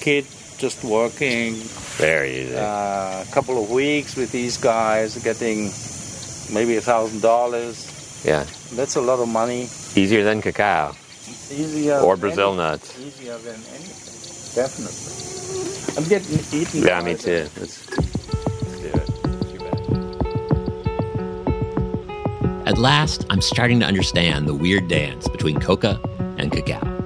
kid 0.00 0.24
just 0.58 0.82
working 0.84 1.54
very 1.98 2.42
easy. 2.42 2.56
uh, 2.56 3.22
a 3.22 3.26
couple 3.32 3.62
of 3.62 3.70
weeks 3.70 4.16
with 4.16 4.30
these 4.32 4.56
guys, 4.56 5.16
getting 5.22 5.70
maybe 6.54 6.76
a 6.76 6.80
thousand 6.80 7.20
dollars. 7.22 7.86
yeah 8.24 8.44
That's 8.74 8.96
a 8.96 9.00
lot 9.00 9.18
of 9.20 9.28
money. 9.28 9.68
easier 9.96 10.24
than 10.24 10.40
cacao 10.42 10.92
Easier 11.50 11.98
or 12.00 12.16
Brazil 12.16 12.48
any- 12.48 12.58
nuts? 12.58 12.98
Easier 13.00 13.38
than 13.38 13.54
anything. 13.74 14.54
Definitely. 14.54 15.96
I'm 15.96 16.04
getting 16.08 16.38
eaten. 16.60 16.82
Yeah, 16.82 17.00
me 17.02 17.14
too. 17.16 17.48
Let's, 17.58 17.88
let's 17.96 18.80
do 18.82 18.88
it. 18.92 19.08
At 22.68 22.76
last, 22.78 23.24
I'm 23.30 23.40
starting 23.40 23.80
to 23.80 23.86
understand 23.86 24.46
the 24.46 24.54
weird 24.54 24.88
dance 24.88 25.26
between 25.28 25.58
coca 25.60 25.98
and 26.36 26.52
cacao. 26.52 26.97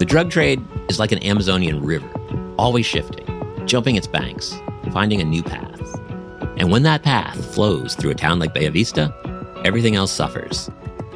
The 0.00 0.06
drug 0.06 0.30
trade 0.30 0.66
is 0.88 0.98
like 0.98 1.12
an 1.12 1.22
Amazonian 1.22 1.84
river, 1.84 2.10
always 2.56 2.86
shifting, 2.86 3.26
jumping 3.66 3.96
its 3.96 4.06
banks, 4.06 4.54
finding 4.94 5.20
a 5.20 5.24
new 5.24 5.42
path. 5.42 6.00
And 6.56 6.72
when 6.72 6.84
that 6.84 7.02
path 7.02 7.54
flows 7.54 7.94
through 7.94 8.12
a 8.12 8.14
town 8.14 8.38
like 8.38 8.54
Bella 8.54 8.70
Vista, 8.70 9.14
everything 9.62 9.96
else 9.96 10.10
suffers. 10.10 10.70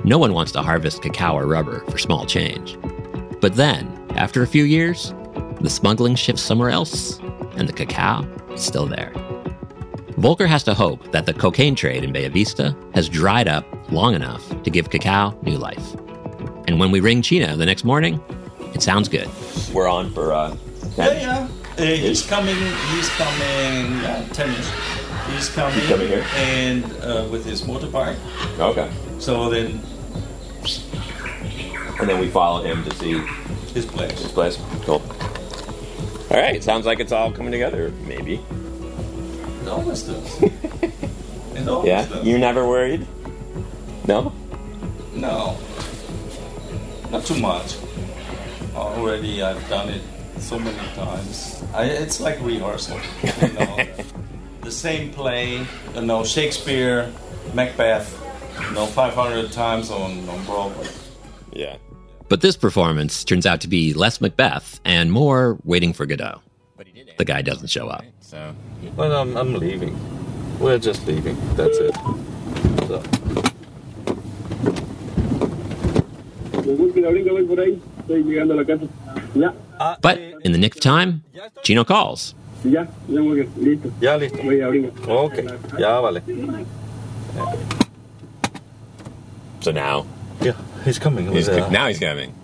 No 0.05 0.19
one 0.19 0.35
wants 0.35 0.53
to 0.53 0.61
harvest 0.61 1.01
cacao 1.01 1.35
or 1.35 1.47
rubber 1.47 1.83
for 1.87 1.97
small 1.97 2.27
change. 2.27 2.77
But 3.41 3.55
then, 3.55 4.07
after 4.17 4.43
a 4.43 4.47
few 4.47 4.65
years, 4.65 5.15
the 5.63 5.71
smuggling 5.71 6.15
shifts 6.15 6.43
somewhere 6.43 6.69
else, 6.69 7.19
and 7.57 7.67
the 7.67 7.73
cacao 7.73 8.29
is 8.53 8.61
still 8.61 8.85
there. 8.85 9.15
Volker 10.19 10.47
has 10.47 10.63
to 10.65 10.75
hope 10.75 11.11
that 11.11 11.25
the 11.25 11.33
cocaine 11.33 11.75
trade 11.75 12.05
in 12.05 12.13
Bella 12.13 12.29
Vista 12.29 12.77
has 12.93 13.09
dried 13.09 13.49
up 13.49 13.65
long 13.91 14.15
enough 14.15 14.47
to 14.63 14.69
give 14.71 14.91
cacao 14.91 15.35
new 15.41 15.57
life. 15.57 15.95
And 16.69 16.79
when 16.79 16.91
we 16.91 17.01
ring 17.01 17.23
Chino 17.23 17.57
the 17.57 17.65
next 17.65 17.85
morning, 17.85 18.23
it 18.75 18.83
sounds 18.83 19.09
good. 19.09 19.29
We're 19.73 19.89
on 19.89 20.13
for 20.13 20.33
uh, 20.33 20.57
Yeah, 20.97 21.13
yeah. 21.13 21.49
Uh, 21.79 21.83
he's 21.83 22.23
coming. 22.27 22.55
He's 22.57 23.09
coming. 23.11 24.01
Yeah, 24.03 24.25
tennis. 24.33 24.71
He's 25.33 25.49
coming. 25.51 25.75
He's 25.81 25.89
coming 25.89 26.09
here? 26.09 26.25
and 26.37 26.85
uh, 27.03 27.27
with 27.31 27.45
his 27.45 27.63
motorbike. 27.63 28.17
Okay. 28.61 28.91
So 29.19 29.49
then 29.49 29.81
And 32.01 32.09
then 32.09 32.21
we 32.21 32.29
follow 32.29 32.63
him 32.63 32.85
to 32.85 32.95
see 32.97 33.19
his 33.73 33.87
place. 33.87 34.21
his 34.23 34.31
place. 34.33 34.59
Cool. 34.83 35.03
All 36.31 36.37
right. 36.41 36.63
Sounds 36.63 36.87
like 36.87 37.01
it's 37.01 37.13
all 37.13 37.33
coming 37.33 37.53
together. 37.53 37.91
Maybe. 38.07 38.35
It 39.63 39.69
always 39.69 40.03
does. 40.03 40.43
it 40.43 41.69
always 41.69 41.89
Yeah. 41.89 42.07
does. 42.07 42.27
You're 42.27 42.39
never 42.39 42.67
worried. 42.69 43.07
No. 44.07 44.33
No, 45.15 45.57
not 47.11 47.25
too 47.25 47.39
much. 47.39 47.77
Already, 48.75 49.43
I've 49.43 49.69
done 49.69 49.89
it 49.89 50.03
so 50.39 50.59
many 50.59 50.77
times. 50.95 51.63
I, 51.73 51.85
it's 51.85 52.21
like 52.21 52.41
rehearsal. 52.41 52.99
You 53.23 53.53
know, 53.53 53.87
the 54.63 54.71
same 54.71 55.13
play. 55.13 55.67
You 55.95 56.03
know, 56.03 56.25
Shakespeare, 56.25 57.13
Macbeth. 57.55 58.21
You 58.61 58.75
know, 58.75 58.87
500 58.87 59.53
times 59.53 59.91
on 59.91 60.29
on 60.29 60.45
Broadway. 60.45 60.89
Yeah. 61.53 61.77
But 62.29 62.41
this 62.41 62.57
performance 62.57 63.23
turns 63.23 63.47
out 63.47 63.61
to 63.61 63.69
be 63.69 63.93
less 63.95 64.21
Macbeth 64.21 64.81
and 64.85 65.13
more 65.13 65.59
waiting 65.65 65.93
for 65.93 66.07
Godot. 66.07 66.41
The 67.17 67.25
guy 67.25 67.43
doesn't 67.43 67.69
show 67.69 67.87
up. 67.89 68.05
So. 68.21 68.55
Well, 68.97 69.13
I'm, 69.13 69.37
I'm 69.37 69.55
leaving. 69.55 69.97
We're 70.59 70.79
just 70.79 71.07
leaving. 71.07 71.37
That's 71.55 71.77
it. 71.79 71.95
So. 72.89 73.03
Por 78.07 78.17
ahí. 78.17 78.21
Estoy 78.21 78.23
llegando 78.25 78.55
a 78.55 78.57
la 78.57 78.65
casa. 78.65 78.85
Ya, 79.35 79.53
But 80.01 80.19
in 80.45 80.53
the 80.53 80.59
nick 80.59 80.75
of 80.77 80.81
time, 80.81 81.23
Chino 81.63 81.85
calls. 81.85 82.35
ya, 82.65 82.87
ya 83.09 83.21
muy 83.21 83.37
bien. 83.37 83.53
Listo. 83.59 83.91
Ya 84.01 84.17
listo. 84.17 84.39
Voy 84.43 84.61
a 84.61 84.67
abrir. 84.67 84.93
Ok, 85.09 85.45
ya 85.79 86.01
vale. 86.01 86.23
So 89.61 89.71
now. 89.73 90.07
Yeah, 90.43 90.53
he's 90.85 90.99
coming. 90.99 91.27
He's, 91.33 91.49
with, 91.49 91.59
uh, 91.59 91.71
now 91.71 91.87
he's 91.89 91.99
coming. 91.99 92.35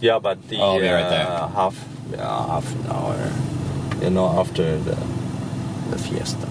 Yeah, 0.00 0.18
but 0.18 0.48
the 0.48 0.56
Oh, 0.60 0.78
yeah, 0.78 0.92
right 0.94 1.10
there. 1.10 1.26
uh, 1.26 1.48
half, 1.48 1.84
yeah, 2.10 2.46
half 2.46 2.74
an 2.74 2.90
hour, 2.90 3.32
you 4.02 4.10
know, 4.10 4.26
after 4.40 4.78
the 4.78 4.96
the 5.90 5.98
fiesta. 5.98 6.48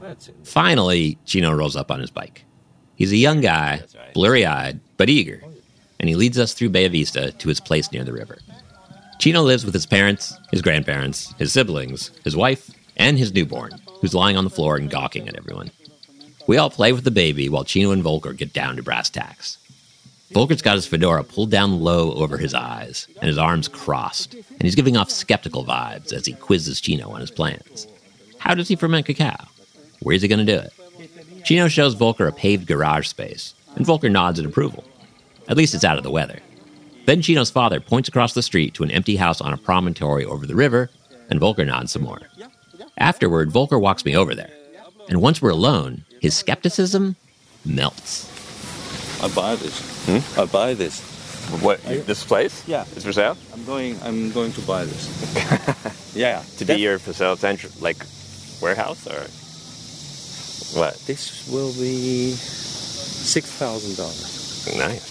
That's 0.00 0.28
it. 0.28 0.34
Finally, 0.44 1.18
Chino 1.24 1.52
rolls 1.52 1.76
up 1.76 1.90
on 1.90 2.00
his 2.00 2.10
bike. 2.10 2.44
He's 2.96 3.12
a 3.12 3.16
young 3.16 3.40
guy, 3.40 3.82
blurry 4.14 4.44
eyed, 4.44 4.80
but 4.96 5.08
eager, 5.08 5.42
and 6.00 6.08
he 6.08 6.16
leads 6.16 6.38
us 6.38 6.54
through 6.54 6.70
Bella 6.70 6.88
Vista 6.88 7.30
to 7.30 7.48
his 7.48 7.60
place 7.60 7.92
near 7.92 8.04
the 8.04 8.12
river. 8.12 8.38
Chino 9.18 9.42
lives 9.42 9.66
with 9.66 9.74
his 9.74 9.86
parents, 9.86 10.34
his 10.50 10.62
grandparents, 10.62 11.34
his 11.38 11.52
siblings, 11.52 12.10
his 12.24 12.34
wife, 12.34 12.70
and 12.96 13.18
his 13.18 13.34
newborn, 13.34 13.72
who's 14.00 14.14
lying 14.14 14.36
on 14.36 14.44
the 14.44 14.50
floor 14.50 14.76
and 14.76 14.90
gawking 14.90 15.28
at 15.28 15.36
everyone. 15.36 15.70
We 16.46 16.56
all 16.56 16.70
play 16.70 16.92
with 16.92 17.04
the 17.04 17.10
baby 17.10 17.50
while 17.50 17.64
Chino 17.64 17.92
and 17.92 18.02
Volker 18.02 18.32
get 18.32 18.54
down 18.54 18.76
to 18.76 18.82
brass 18.82 19.10
tacks. 19.10 19.58
Volker's 20.32 20.62
got 20.62 20.76
his 20.76 20.86
fedora 20.86 21.22
pulled 21.22 21.50
down 21.50 21.80
low 21.80 22.14
over 22.14 22.38
his 22.38 22.54
eyes 22.54 23.06
and 23.20 23.28
his 23.28 23.36
arms 23.36 23.68
crossed, 23.68 24.32
and 24.34 24.62
he's 24.62 24.74
giving 24.74 24.96
off 24.96 25.10
skeptical 25.10 25.64
vibes 25.64 26.12
as 26.12 26.24
he 26.24 26.32
quizzes 26.32 26.80
Chino 26.80 27.10
on 27.10 27.20
his 27.20 27.30
plans. 27.30 27.86
How 28.38 28.54
does 28.54 28.68
he 28.68 28.76
ferment 28.76 29.04
cacao? 29.04 29.48
Where's 30.00 30.22
he 30.22 30.28
going 30.28 30.44
to 30.44 30.56
do 30.56 30.58
it? 30.58 31.44
Chino 31.44 31.68
shows 31.68 31.94
Volker 31.94 32.26
a 32.26 32.32
paved 32.32 32.66
garage 32.66 33.06
space, 33.06 33.54
and 33.76 33.84
Volker 33.84 34.08
nods 34.08 34.38
in 34.38 34.46
approval. 34.46 34.84
At 35.50 35.56
least 35.56 35.74
it's 35.74 35.84
out 35.84 35.98
of 35.98 36.04
the 36.04 36.12
weather. 36.12 36.38
Then 37.06 37.22
Chino's 37.22 37.50
father 37.50 37.80
points 37.80 38.08
across 38.08 38.34
the 38.34 38.42
street 38.42 38.72
to 38.74 38.84
an 38.84 38.90
empty 38.92 39.16
house 39.16 39.40
on 39.40 39.52
a 39.52 39.56
promontory 39.56 40.24
over 40.24 40.46
the 40.46 40.54
river, 40.54 40.90
and 41.28 41.40
Volker 41.40 41.64
nods 41.64 41.90
some 41.90 42.02
more. 42.02 42.20
Afterward, 42.96 43.50
Volker 43.50 43.78
walks 43.78 44.04
me 44.04 44.16
over 44.16 44.32
there. 44.32 44.52
And 45.08 45.20
once 45.20 45.42
we're 45.42 45.50
alone, 45.50 46.04
his 46.20 46.36
skepticism 46.36 47.16
melts. 47.64 48.30
I 49.20 49.28
buy 49.34 49.56
this. 49.56 50.06
Hmm? 50.06 50.40
I 50.40 50.44
buy 50.44 50.74
this. 50.74 51.00
What? 51.60 51.82
this 51.82 52.24
place? 52.24 52.66
Yeah. 52.68 52.84
Is 52.94 53.04
for 53.04 53.12
sale? 53.12 53.36
I'm 53.52 53.64
going. 53.64 54.00
I'm 54.04 54.30
going 54.30 54.52
to 54.52 54.60
buy 54.60 54.84
this. 54.84 56.14
yeah. 56.14 56.44
To 56.58 56.64
be 56.64 56.74
your 56.74 57.00
facility, 57.00 57.40
central, 57.40 57.72
like 57.80 57.96
warehouse 58.62 59.04
or 59.08 59.26
what? 60.78 60.94
This 61.06 61.50
will 61.50 61.72
be 61.72 62.30
six 62.30 63.50
thousand 63.50 63.96
dollars. 63.96 64.76
Nice. 64.78 65.09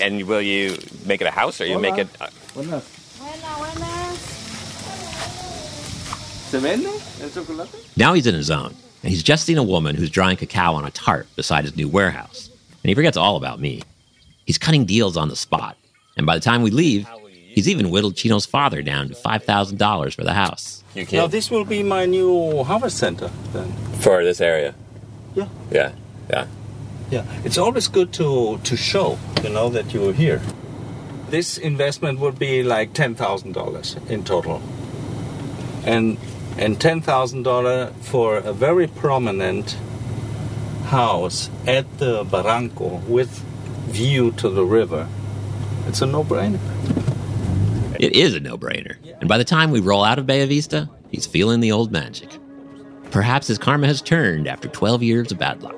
And 0.00 0.26
will 0.26 0.40
you 0.42 0.76
make 1.06 1.20
it 1.20 1.26
a 1.26 1.30
house 1.30 1.60
or 1.60 1.66
you 1.66 1.78
make 1.78 1.98
it? 1.98 2.08
Uh, 2.20 2.28
Buenas. 2.54 2.84
¿Se 6.50 6.58
vende 6.58 6.88
el 7.22 7.30
chocolate? 7.30 7.68
Now 7.96 8.12
he's 8.14 8.26
in 8.26 8.34
his 8.34 8.46
zone, 8.46 8.74
and 9.02 9.10
he's 9.10 9.22
just 9.22 9.44
seen 9.44 9.56
a 9.58 9.62
woman 9.62 9.94
who's 9.94 10.10
drying 10.10 10.36
cacao 10.36 10.74
on 10.74 10.84
a 10.84 10.90
tarp 10.90 11.26
beside 11.36 11.64
his 11.64 11.76
new 11.76 11.86
warehouse. 11.88 12.48
And 12.82 12.88
he 12.88 12.94
forgets 12.94 13.16
all 13.16 13.36
about 13.36 13.60
me. 13.60 13.82
He's 14.46 14.58
cutting 14.58 14.84
deals 14.84 15.16
on 15.16 15.28
the 15.28 15.36
spot. 15.36 15.76
And 16.16 16.26
by 16.26 16.34
the 16.34 16.40
time 16.40 16.62
we 16.62 16.70
leave, 16.70 17.06
he's 17.54 17.68
even 17.68 17.90
whittled 17.90 18.16
Chino's 18.16 18.46
father 18.46 18.82
down 18.82 19.08
to 19.10 19.14
$5,000 19.14 20.14
for 20.14 20.24
the 20.24 20.32
house. 20.32 20.82
you 20.94 21.06
Now 21.12 21.28
this 21.28 21.50
will 21.50 21.64
be 21.64 21.82
my 21.84 22.04
new 22.06 22.64
harvest 22.64 22.98
center 22.98 23.30
then. 23.52 23.70
for 24.00 24.24
this 24.24 24.40
area. 24.40 24.74
Yeah. 25.34 25.46
Yeah. 25.70 25.92
Yeah. 26.28 26.46
Yeah, 27.10 27.24
it's 27.44 27.58
always 27.58 27.88
good 27.88 28.12
to 28.14 28.58
to 28.58 28.76
show, 28.76 29.18
you 29.42 29.50
know, 29.50 29.68
that 29.70 29.92
you're 29.92 30.12
here. 30.12 30.40
This 31.28 31.58
investment 31.58 32.20
would 32.20 32.38
be 32.38 32.62
like 32.62 32.92
ten 32.92 33.14
thousand 33.14 33.52
dollars 33.52 33.96
in 34.08 34.24
total, 34.24 34.62
and 35.84 36.18
and 36.56 36.80
ten 36.80 37.00
thousand 37.00 37.42
dollar 37.42 37.92
for 38.00 38.36
a 38.38 38.52
very 38.52 38.86
prominent 38.86 39.76
house 40.86 41.50
at 41.66 41.98
the 41.98 42.24
Barranco 42.24 43.02
with 43.08 43.30
view 43.90 44.32
to 44.32 44.48
the 44.48 44.64
river. 44.64 45.08
It's 45.86 46.02
a 46.02 46.06
no-brainer. 46.06 46.60
It 47.98 48.14
is 48.14 48.34
a 48.34 48.40
no 48.40 48.56
brainer. 48.56 48.96
And 49.20 49.28
by 49.28 49.38
the 49.38 49.44
time 49.44 49.70
we 49.70 49.80
roll 49.80 50.04
out 50.04 50.18
of 50.18 50.26
Bella 50.26 50.46
Vista, 50.46 50.88
he's 51.10 51.26
feeling 51.26 51.60
the 51.60 51.72
old 51.72 51.92
magic. 51.92 52.30
Perhaps 53.10 53.46
his 53.48 53.58
karma 53.58 53.86
has 53.86 54.00
turned 54.00 54.48
after 54.48 54.68
12 54.68 55.02
years 55.02 55.32
of 55.32 55.38
bad 55.38 55.62
luck. 55.62 55.76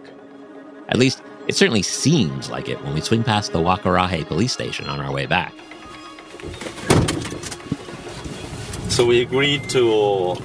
At 0.93 0.99
least, 0.99 1.23
it 1.49 1.57
certainly 1.57 1.81
seems 1.83 2.51
like 2.51 2.69
it 2.69 2.79
when 2.85 2.93
we 2.93 3.01
swing 3.01 3.25
past 3.25 3.53
the 3.53 3.59
Huacaraje 3.61 4.27
police 4.27 4.53
station 4.53 4.87
on 4.89 5.01
our 5.01 5.11
way 5.11 5.25
back. 5.25 5.55
So 8.91 9.07
we 9.07 9.23
agreed 9.23 9.69
to 9.71 10.37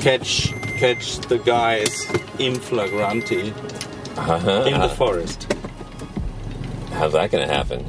catch 0.00 0.52
catch 0.82 1.18
the 1.30 1.38
guys 1.38 2.10
in 2.40 2.54
flagranti 2.54 3.52
Uh-huh. 4.18 4.64
in 4.66 4.80
the 4.80 4.88
forest. 4.88 5.46
How's 6.98 7.12
that 7.12 7.30
going 7.30 7.46
to 7.46 7.54
happen? 7.54 7.80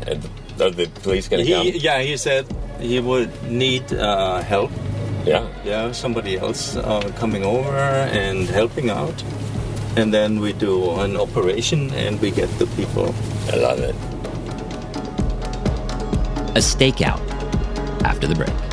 Are 0.62 0.70
the 0.70 0.86
police 1.02 1.28
going 1.28 1.44
to 1.46 1.52
come? 1.52 1.68
yeah, 1.74 2.02
he 2.04 2.16
said 2.18 2.46
he 2.80 3.00
would 3.00 3.32
need 3.50 3.92
uh, 3.92 4.42
help. 4.44 4.72
Yeah. 5.26 5.48
Yeah, 5.66 5.92
somebody 5.92 6.38
else 6.38 6.76
uh, 6.76 7.12
coming 7.18 7.44
over 7.44 7.76
and 7.76 8.48
helping 8.48 8.90
out. 8.92 9.24
And 9.96 10.12
then 10.14 10.40
we 10.40 10.54
do 10.54 11.00
an 11.00 11.16
operation 11.18 11.94
and 11.94 12.20
we 12.20 12.32
get 12.32 12.50
the 12.58 12.66
people. 12.76 13.14
I 13.52 13.58
love 13.58 13.80
it. 13.80 13.96
A 16.56 16.62
stakeout 16.62 17.22
after 18.04 18.28
the 18.28 18.36
break. 18.36 18.73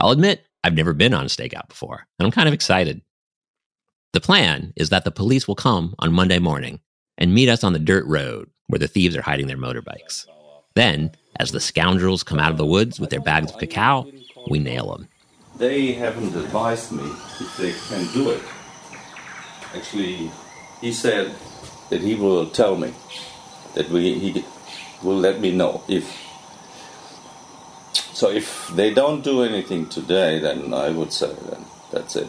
I'll 0.00 0.10
admit, 0.10 0.46
I've 0.64 0.74
never 0.74 0.94
been 0.94 1.12
on 1.12 1.26
a 1.26 1.28
stakeout 1.28 1.68
before, 1.68 2.06
and 2.18 2.26
I'm 2.26 2.32
kind 2.32 2.48
of 2.48 2.54
excited. 2.54 3.02
The 4.14 4.20
plan 4.20 4.72
is 4.74 4.88
that 4.88 5.04
the 5.04 5.10
police 5.10 5.46
will 5.46 5.54
come 5.54 5.94
on 5.98 6.12
Monday 6.12 6.38
morning 6.38 6.80
and 7.18 7.34
meet 7.34 7.50
us 7.50 7.62
on 7.62 7.74
the 7.74 7.78
dirt 7.78 8.06
road 8.06 8.48
where 8.66 8.78
the 8.78 8.88
thieves 8.88 9.14
are 9.14 9.22
hiding 9.22 9.46
their 9.46 9.58
motorbikes. 9.58 10.26
Then, 10.74 11.12
as 11.38 11.52
the 11.52 11.60
scoundrels 11.60 12.22
come 12.22 12.38
out 12.38 12.50
of 12.50 12.56
the 12.56 12.66
woods 12.66 12.98
with 12.98 13.10
their 13.10 13.20
bags 13.20 13.52
of 13.52 13.58
cacao, 13.58 14.10
we 14.48 14.58
nail 14.58 14.92
them. 14.92 15.08
They 15.58 15.92
haven't 15.92 16.34
advised 16.34 16.92
me 16.92 17.04
if 17.04 17.56
they 17.58 17.72
can 17.72 18.10
do 18.14 18.30
it. 18.30 18.42
Actually, 19.74 20.30
he 20.80 20.92
said 20.92 21.34
that 21.90 22.00
he 22.00 22.14
will 22.14 22.48
tell 22.48 22.76
me 22.76 22.94
that 23.74 23.88
we 23.90 24.18
he 24.18 24.44
will 25.02 25.18
let 25.18 25.40
me 25.40 25.52
know 25.52 25.82
if. 25.88 26.29
So 28.20 28.28
if 28.28 28.68
they 28.76 28.92
don't 28.92 29.24
do 29.24 29.44
anything 29.44 29.86
today, 29.86 30.40
then 30.40 30.74
I 30.74 30.90
would 30.90 31.10
say 31.10 31.32
then 31.48 31.64
that's 31.90 32.16
it. 32.16 32.28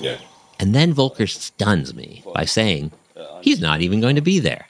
Yeah. 0.00 0.16
And 0.58 0.74
then 0.74 0.94
Volker 0.94 1.26
stuns 1.26 1.92
me 1.92 2.24
by 2.32 2.46
saying 2.46 2.92
he's 3.42 3.60
not 3.60 3.82
even 3.82 4.00
going 4.00 4.16
to 4.16 4.22
be 4.22 4.38
there. 4.40 4.66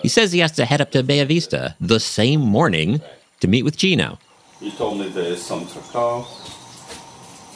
He 0.00 0.08
says 0.08 0.32
he 0.32 0.38
has 0.38 0.52
to 0.52 0.64
head 0.64 0.80
up 0.80 0.92
to 0.92 1.02
Bella 1.02 1.26
Vista 1.26 1.76
the 1.78 2.00
same 2.00 2.40
morning 2.40 3.02
to 3.40 3.48
meet 3.48 3.64
with 3.64 3.76
Chino. 3.76 4.18
He 4.60 4.70
told 4.70 4.98
me 4.98 5.10
there 5.10 5.32
is 5.36 5.42
some 5.42 5.66
cacao. 5.66 6.26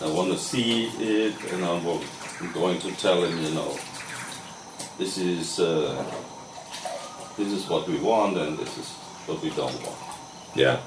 I 0.02 0.08
want 0.12 0.30
to 0.32 0.38
see 0.38 0.92
it, 1.00 1.34
and 1.54 1.64
I'm 1.64 1.80
I'm 1.86 2.52
going 2.52 2.78
to 2.80 2.90
tell 3.00 3.24
him, 3.24 3.34
you 3.46 3.52
know, 3.54 3.72
this 4.98 5.16
is 5.16 5.58
uh, 5.58 6.04
this 7.38 7.50
is 7.50 7.66
what 7.70 7.88
we 7.88 7.96
want, 7.96 8.36
and 8.36 8.58
this 8.58 8.76
is 8.76 8.88
what 9.26 9.40
we 9.40 9.48
don't 9.56 9.80
want. 9.86 10.00
Yeah. 10.54 10.80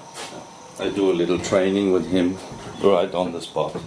I 0.77 0.89
do 0.89 1.09
a 1.09 1.13
little 1.13 1.39
training 1.39 1.93
with 1.93 2.05
him 2.05 2.37
right 2.83 3.13
on 3.13 3.31
the 3.31 3.41
spot. 3.41 3.81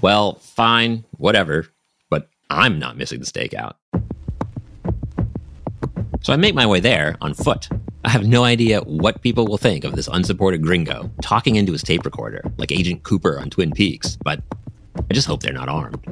Well, 0.00 0.34
fine, 0.36 1.04
whatever, 1.18 1.66
but 2.10 2.28
I'm 2.48 2.78
not 2.78 2.96
missing 2.96 3.18
the 3.18 3.26
stakeout. 3.26 3.74
So 6.22 6.32
I 6.32 6.36
make 6.36 6.54
my 6.54 6.66
way 6.66 6.78
there 6.78 7.16
on 7.20 7.34
foot. 7.34 7.68
I 8.04 8.10
have 8.10 8.24
no 8.24 8.44
idea 8.44 8.80
what 8.82 9.22
people 9.22 9.46
will 9.46 9.58
think 9.58 9.82
of 9.84 9.96
this 9.96 10.08
unsupported 10.08 10.62
gringo 10.62 11.10
talking 11.22 11.56
into 11.56 11.72
his 11.72 11.82
tape 11.82 12.04
recorder 12.04 12.42
like 12.56 12.70
Agent 12.70 13.02
Cooper 13.02 13.40
on 13.40 13.50
Twin 13.50 13.72
Peaks, 13.72 14.16
but 14.22 14.40
I 14.96 15.14
just 15.14 15.26
hope 15.26 15.42
they're 15.42 15.52
not 15.52 15.68
armed. 15.68 16.04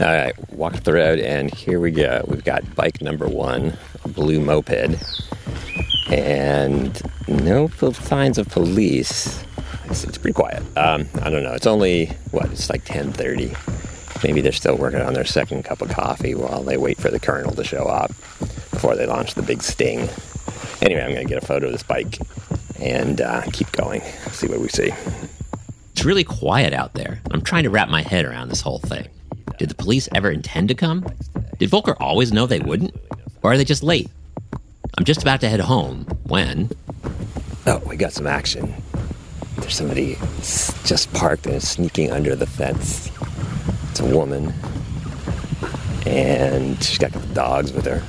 All 0.00 0.08
right, 0.08 0.52
walk 0.52 0.74
up 0.74 0.84
the 0.84 0.92
road, 0.92 1.20
and 1.20 1.52
here 1.54 1.80
we 1.80 1.90
go. 1.90 2.24
We've 2.28 2.44
got 2.44 2.74
bike 2.74 3.00
number 3.00 3.28
one, 3.28 3.78
a 4.04 4.08
blue 4.08 4.40
moped, 4.40 5.31
and 6.08 7.00
no 7.28 7.68
signs 7.68 8.38
of 8.38 8.48
police. 8.48 9.44
It's, 9.86 10.04
it's 10.04 10.18
pretty 10.18 10.34
quiet. 10.34 10.62
Um, 10.76 11.08
I 11.22 11.30
don't 11.30 11.42
know. 11.42 11.52
It's 11.52 11.66
only 11.66 12.06
what? 12.30 12.46
It's 12.50 12.70
like 12.70 12.84
ten 12.84 13.12
thirty. 13.12 13.54
Maybe 14.22 14.40
they're 14.40 14.52
still 14.52 14.76
working 14.76 15.00
on 15.00 15.14
their 15.14 15.24
second 15.24 15.64
cup 15.64 15.82
of 15.82 15.90
coffee 15.90 16.34
while 16.34 16.62
they 16.62 16.76
wait 16.76 16.98
for 16.98 17.10
the 17.10 17.18
colonel 17.18 17.52
to 17.52 17.64
show 17.64 17.84
up 17.84 18.10
before 18.70 18.94
they 18.94 19.06
launch 19.06 19.34
the 19.34 19.42
big 19.42 19.62
sting. 19.62 20.08
Anyway, 20.80 21.00
I'm 21.02 21.12
going 21.12 21.26
to 21.26 21.34
get 21.34 21.42
a 21.42 21.46
photo 21.46 21.66
of 21.66 21.72
this 21.72 21.82
bike 21.82 22.18
and 22.80 23.20
uh, 23.20 23.42
keep 23.52 23.70
going. 23.72 24.00
See 24.30 24.46
what 24.46 24.60
we 24.60 24.68
see. 24.68 24.92
It's 25.92 26.04
really 26.04 26.24
quiet 26.24 26.72
out 26.72 26.94
there. 26.94 27.20
I'm 27.32 27.42
trying 27.42 27.64
to 27.64 27.70
wrap 27.70 27.88
my 27.88 28.02
head 28.02 28.24
around 28.24 28.48
this 28.48 28.60
whole 28.60 28.78
thing. 28.78 29.08
Did 29.58 29.68
the 29.68 29.74
police 29.74 30.08
ever 30.14 30.30
intend 30.30 30.68
to 30.68 30.74
come? 30.74 31.04
Did 31.58 31.68
Volker 31.68 31.96
always 32.00 32.32
know 32.32 32.46
they 32.46 32.60
wouldn't? 32.60 32.94
Or 33.42 33.52
are 33.52 33.56
they 33.56 33.64
just 33.64 33.82
late? 33.82 34.08
I'm 34.98 35.04
just 35.04 35.22
about 35.22 35.40
to 35.40 35.48
head 35.48 35.60
home 35.60 36.04
when. 36.24 36.70
Oh, 37.66 37.82
we 37.86 37.96
got 37.96 38.12
some 38.12 38.26
action. 38.26 38.74
There's 39.56 39.74
somebody 39.74 40.16
just 40.84 41.12
parked 41.14 41.46
and 41.46 41.54
is 41.54 41.68
sneaking 41.68 42.10
under 42.10 42.36
the 42.36 42.46
fence. 42.46 43.10
It's 43.90 44.00
a 44.00 44.04
woman. 44.04 44.52
And 46.04 46.82
she's 46.82 46.98
got 46.98 47.10
a 47.10 47.12
couple 47.14 47.34
dogs 47.34 47.72
with 47.72 47.86
her. 47.86 48.02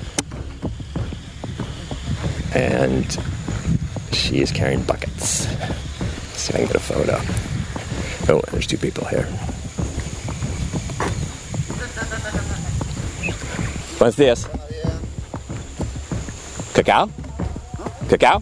And 2.53 3.05
she 4.11 4.41
is 4.41 4.51
carrying 4.51 4.83
buckets. 4.83 5.47
Let's 5.59 6.37
see 6.37 6.53
if 6.53 6.55
I 6.55 6.57
can 6.59 6.67
get 6.67 6.75
a 6.75 6.79
photo. 6.79 7.21
Oh, 8.33 8.41
there's 8.51 8.67
two 8.67 8.77
people 8.77 9.05
here. 9.05 9.25
What's 13.99 14.17
this? 14.17 14.49
Cacao? 16.73 17.09
Cacao? 18.09 18.41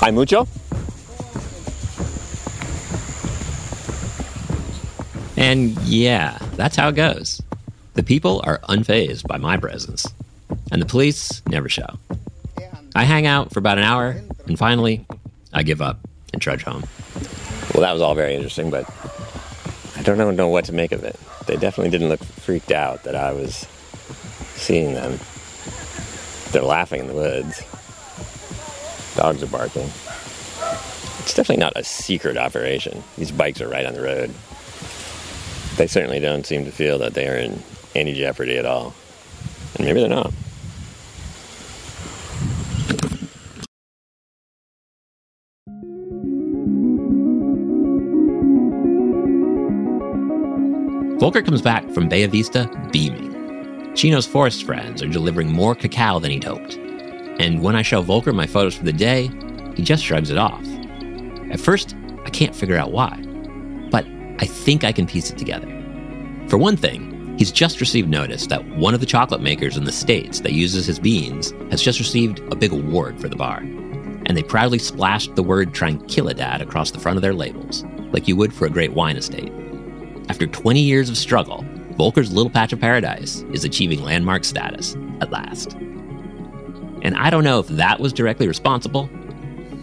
Hay 0.00 0.10
mucho? 0.10 0.46
And 5.36 5.70
yeah, 5.82 6.38
that's 6.56 6.76
how 6.76 6.88
it 6.88 6.96
goes. 6.96 7.40
The 7.94 8.02
people 8.02 8.42
are 8.44 8.58
unfazed 8.68 9.26
by 9.26 9.38
my 9.38 9.56
presence, 9.56 10.06
and 10.70 10.82
the 10.82 10.86
police 10.86 11.42
never 11.48 11.68
show. 11.68 11.98
I 12.94 13.04
hang 13.04 13.26
out 13.26 13.52
for 13.52 13.58
about 13.58 13.78
an 13.78 13.84
hour, 13.84 14.16
and 14.46 14.58
finally, 14.58 15.06
I 15.52 15.62
give 15.62 15.80
up 15.80 15.98
and 16.32 16.42
trudge 16.42 16.62
home. 16.62 16.84
Well, 17.72 17.82
that 17.82 17.92
was 17.92 18.02
all 18.02 18.14
very 18.14 18.34
interesting, 18.34 18.70
but 18.70 18.88
I 19.96 20.02
don't 20.02 20.18
know, 20.18 20.30
know 20.30 20.48
what 20.48 20.66
to 20.66 20.72
make 20.72 20.92
of 20.92 21.04
it. 21.04 21.16
They 21.46 21.56
definitely 21.56 21.90
didn't 21.90 22.08
look 22.08 22.22
freaked 22.22 22.72
out 22.72 23.04
that 23.04 23.16
I 23.16 23.32
was 23.32 23.66
seeing 24.56 24.94
them. 24.94 25.18
They're 26.52 26.62
laughing 26.62 27.00
in 27.02 27.06
the 27.08 27.14
woods. 27.14 27.62
Dogs 29.16 29.42
are 29.42 29.46
barking. 29.46 29.90
It's 31.20 31.34
definitely 31.34 31.62
not 31.62 31.74
a 31.76 31.84
secret 31.84 32.38
operation. 32.38 33.02
These 33.16 33.32
bikes 33.32 33.60
are 33.60 33.68
right 33.68 33.84
on 33.84 33.94
the 33.94 34.02
road. 34.02 34.32
They 35.76 35.86
certainly 35.86 36.20
don't 36.20 36.46
seem 36.46 36.64
to 36.64 36.72
feel 36.72 36.98
that 36.98 37.14
they 37.14 37.28
are 37.28 37.36
in 37.36 37.62
any 37.94 38.14
jeopardy 38.14 38.56
at 38.56 38.64
all. 38.64 38.94
And 39.76 39.86
maybe 39.86 40.00
they're 40.00 40.08
not. 40.08 40.32
Volker 51.20 51.42
comes 51.42 51.60
back 51.60 51.88
from 51.90 52.08
Bella 52.08 52.28
Vista 52.28 52.70
beaming. 52.90 53.37
Chino's 53.98 54.28
forest 54.28 54.62
friends 54.64 55.02
are 55.02 55.08
delivering 55.08 55.50
more 55.50 55.74
cacao 55.74 56.20
than 56.20 56.30
he'd 56.30 56.44
hoped. 56.44 56.74
And 57.40 57.60
when 57.60 57.74
I 57.74 57.82
show 57.82 58.00
Volker 58.00 58.32
my 58.32 58.46
photos 58.46 58.76
for 58.76 58.84
the 58.84 58.92
day, 58.92 59.28
he 59.74 59.82
just 59.82 60.04
shrugs 60.04 60.30
it 60.30 60.38
off. 60.38 60.64
At 61.50 61.58
first, 61.58 61.96
I 62.24 62.30
can't 62.30 62.54
figure 62.54 62.76
out 62.76 62.92
why, 62.92 63.20
but 63.90 64.06
I 64.38 64.46
think 64.46 64.84
I 64.84 64.92
can 64.92 65.08
piece 65.08 65.30
it 65.30 65.36
together. 65.36 65.66
For 66.46 66.58
one 66.58 66.76
thing, 66.76 67.36
he's 67.38 67.50
just 67.50 67.80
received 67.80 68.08
notice 68.08 68.46
that 68.46 68.64
one 68.76 68.94
of 68.94 69.00
the 69.00 69.06
chocolate 69.06 69.40
makers 69.40 69.76
in 69.76 69.82
the 69.82 69.90
States 69.90 70.38
that 70.42 70.52
uses 70.52 70.86
his 70.86 71.00
beans 71.00 71.52
has 71.72 71.82
just 71.82 71.98
received 71.98 72.38
a 72.52 72.56
big 72.56 72.70
award 72.70 73.20
for 73.20 73.28
the 73.28 73.34
bar. 73.34 73.58
And 73.58 74.36
they 74.36 74.44
proudly 74.44 74.78
splashed 74.78 75.34
the 75.34 75.42
word 75.42 75.74
Tranquilidad 75.74 76.60
across 76.60 76.92
the 76.92 77.00
front 77.00 77.18
of 77.18 77.22
their 77.22 77.34
labels, 77.34 77.84
like 78.12 78.28
you 78.28 78.36
would 78.36 78.54
for 78.54 78.66
a 78.66 78.70
great 78.70 78.92
wine 78.92 79.16
estate. 79.16 79.52
After 80.28 80.46
20 80.46 80.78
years 80.78 81.10
of 81.10 81.18
struggle, 81.18 81.64
Volker's 81.98 82.32
little 82.32 82.50
patch 82.50 82.72
of 82.72 82.80
paradise 82.80 83.44
is 83.52 83.64
achieving 83.64 84.02
landmark 84.02 84.44
status 84.44 84.96
at 85.20 85.30
last. 85.30 85.72
And 87.02 87.16
I 87.16 87.30
don't 87.30 87.44
know 87.44 87.58
if 87.58 87.68
that 87.68 88.00
was 88.00 88.12
directly 88.12 88.46
responsible, 88.46 89.10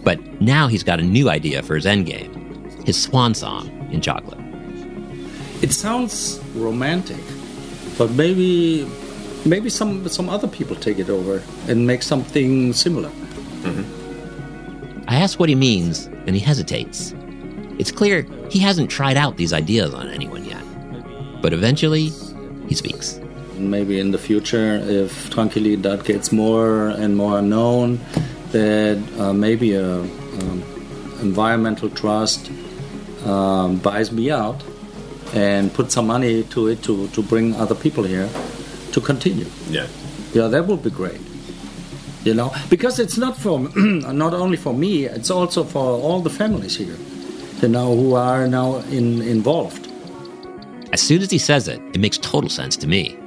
but 0.03 0.19
now 0.41 0.67
he's 0.67 0.83
got 0.83 0.99
a 0.99 1.03
new 1.03 1.29
idea 1.29 1.61
for 1.61 1.75
his 1.75 1.85
endgame 1.85 2.45
his 2.85 3.01
swan 3.01 3.33
song 3.33 3.67
in 3.91 3.99
chocolate. 3.99 4.39
It 5.61 5.71
sounds 5.73 6.39
romantic, 6.53 7.21
but 7.97 8.11
maybe 8.11 8.87
maybe 9.43 9.69
some 9.69 10.07
some 10.07 10.29
other 10.29 10.47
people 10.47 10.75
take 10.75 10.99
it 10.99 11.09
over 11.09 11.41
and 11.67 11.85
make 11.85 12.03
something 12.03 12.73
similar. 12.73 13.11
I 15.07 15.17
ask 15.17 15.39
what 15.39 15.49
he 15.49 15.55
means, 15.55 16.05
and 16.27 16.35
he 16.35 16.39
hesitates. 16.39 17.13
It's 17.79 17.91
clear 17.91 18.25
he 18.49 18.59
hasn't 18.59 18.89
tried 18.89 19.17
out 19.17 19.37
these 19.37 19.53
ideas 19.53 19.93
on 19.93 20.09
anyone 20.09 20.45
yet. 20.45 20.54
But 21.41 21.53
eventually, 21.53 22.11
he 22.67 22.75
speaks. 22.75 23.19
Maybe 23.57 23.99
in 23.99 24.11
the 24.11 24.17
future, 24.17 24.75
if 24.75 25.29
Tranquilidad 25.29 26.03
gets 26.03 26.31
more 26.31 26.89
and 26.89 27.15
more 27.15 27.41
known, 27.41 27.99
that 28.51 28.97
uh, 29.19 29.33
maybe 29.33 29.73
a 29.73 29.99
um, 29.99 30.63
environmental 31.21 31.89
trust 31.89 32.51
um, 33.25 33.77
buys 33.77 34.11
me 34.11 34.31
out 34.31 34.61
and 35.33 35.73
put 35.73 35.91
some 35.91 36.07
money 36.07 36.43
to 36.43 36.67
it 36.67 36.83
to, 36.83 37.07
to 37.09 37.21
bring 37.21 37.55
other 37.55 37.75
people 37.75 38.03
here 38.03 38.29
to 38.91 39.01
continue. 39.01 39.47
Yeah. 39.69 39.87
Yeah, 40.33 40.47
that 40.47 40.67
would 40.67 40.83
be 40.83 40.89
great. 40.89 41.19
You 42.23 42.33
know, 42.33 42.51
because 42.69 42.99
it's 42.99 43.17
not 43.17 43.37
for 43.37 43.59
not 43.75 44.33
only 44.33 44.57
for 44.57 44.73
me, 44.73 45.05
it's 45.05 45.29
also 45.29 45.63
for 45.63 45.85
all 45.99 46.21
the 46.21 46.29
families 46.29 46.75
here. 46.75 46.97
You 47.61 47.69
know, 47.69 47.95
who 47.95 48.15
are 48.15 48.47
now 48.47 48.77
in, 48.89 49.21
involved. 49.21 49.84
As 50.95 51.01
soon 51.01 51.21
as 51.21 51.29
he 51.29 51.37
says 51.37 51.67
it, 51.67 51.81
it 51.93 51.99
makes 51.99 52.17
total 52.17 52.49
sense 52.49 52.77
to 52.77 52.87
me. 52.87 53.17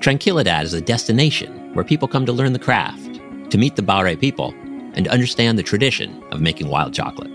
Tranquilidad 0.00 0.64
is 0.64 0.74
a 0.74 0.82
destination 0.82 1.72
where 1.72 1.82
people 1.82 2.06
come 2.06 2.26
to 2.26 2.32
learn 2.32 2.52
the 2.52 2.58
craft, 2.58 3.22
to 3.50 3.56
meet 3.56 3.74
the 3.74 3.80
Baures 3.80 4.18
people, 4.18 4.52
and 4.92 5.08
understand 5.08 5.58
the 5.58 5.62
tradition 5.62 6.22
of 6.30 6.42
making 6.42 6.68
wild 6.68 6.92
chocolate. 6.92 7.30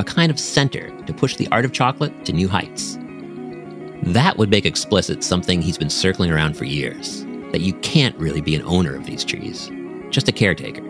A 0.00 0.02
kind 0.02 0.28
of 0.32 0.40
center 0.40 0.90
to 1.04 1.14
push 1.14 1.36
the 1.36 1.46
art 1.52 1.64
of 1.64 1.70
chocolate 1.70 2.24
to 2.24 2.32
new 2.32 2.48
heights. 2.48 2.98
That 4.02 4.38
would 4.38 4.50
make 4.50 4.66
explicit 4.66 5.22
something 5.22 5.62
he's 5.62 5.78
been 5.78 5.88
circling 5.88 6.32
around 6.32 6.56
for 6.56 6.64
years 6.64 7.24
that 7.52 7.60
you 7.60 7.74
can't 7.74 8.18
really 8.18 8.40
be 8.40 8.56
an 8.56 8.62
owner 8.62 8.96
of 8.96 9.06
these 9.06 9.24
trees, 9.24 9.70
just 10.10 10.28
a 10.28 10.32
caretaker. 10.32 10.82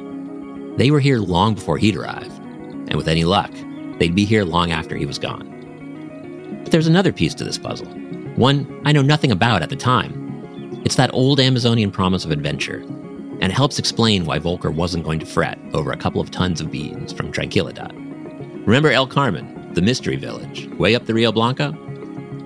They 0.79 0.91
were 0.91 1.01
here 1.01 1.19
long 1.19 1.55
before 1.55 1.77
he'd 1.77 1.97
arrived, 1.97 2.33
and 2.33 2.95
with 2.95 3.09
any 3.09 3.25
luck, 3.25 3.53
they'd 3.99 4.15
be 4.15 4.25
here 4.25 4.45
long 4.45 4.73
after 4.73 4.97
he 4.97 5.05
was 5.05 5.19
gone. 5.19 6.61
But 6.63 6.73
there's 6.73 6.87
another 6.87 7.13
piece 7.13 7.35
to 7.35 7.45
this 7.45 7.59
puzzle, 7.59 7.93
one 8.37 8.81
I 8.85 8.93
know 8.93 9.03
nothing 9.03 9.31
about 9.31 9.63
at 9.63 9.71
the 9.71 9.77
time. 9.77 10.81
It's 10.85 10.97
that 10.97 11.13
old 11.13 11.39
Amazonian 11.39 11.91
promise 11.91 12.25
of 12.25 12.31
adventure, 12.31 12.79
and 12.79 13.45
it 13.45 13.53
helps 13.53 13.79
explain 13.79 14.25
why 14.25 14.39
Volker 14.39 14.71
wasn't 14.71 15.05
going 15.05 15.21
to 15.21 15.27
fret 15.27 15.59
over 15.75 15.93
a 15.93 15.97
couple 15.97 16.21
of 16.21 16.31
tons 16.31 16.61
of 16.61 16.71
beans 16.71 17.13
from 17.13 17.33
Tranquilidad. 17.33 17.93
Remember 18.67 18.91
El 18.91 19.07
Carmen, 19.07 19.73
the 19.75 19.83
mystery 19.83 20.17
village, 20.17 20.69
way 20.79 20.95
up 20.95 21.07
the 21.07 21.15
Rio 21.15 21.33
Blanco? 21.33 21.73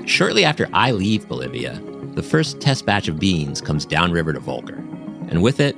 Shortly 0.06 0.44
after 0.44 0.68
I 0.72 0.92
leave 0.92 1.28
Bolivia, 1.28 1.80
the 2.14 2.22
first 2.22 2.60
test 2.60 2.86
batch 2.86 3.08
of 3.08 3.18
beans 3.18 3.60
comes 3.60 3.84
downriver 3.84 4.32
to 4.32 4.40
Volker, 4.40 4.76
and 5.28 5.42
with 5.42 5.60
it, 5.60 5.76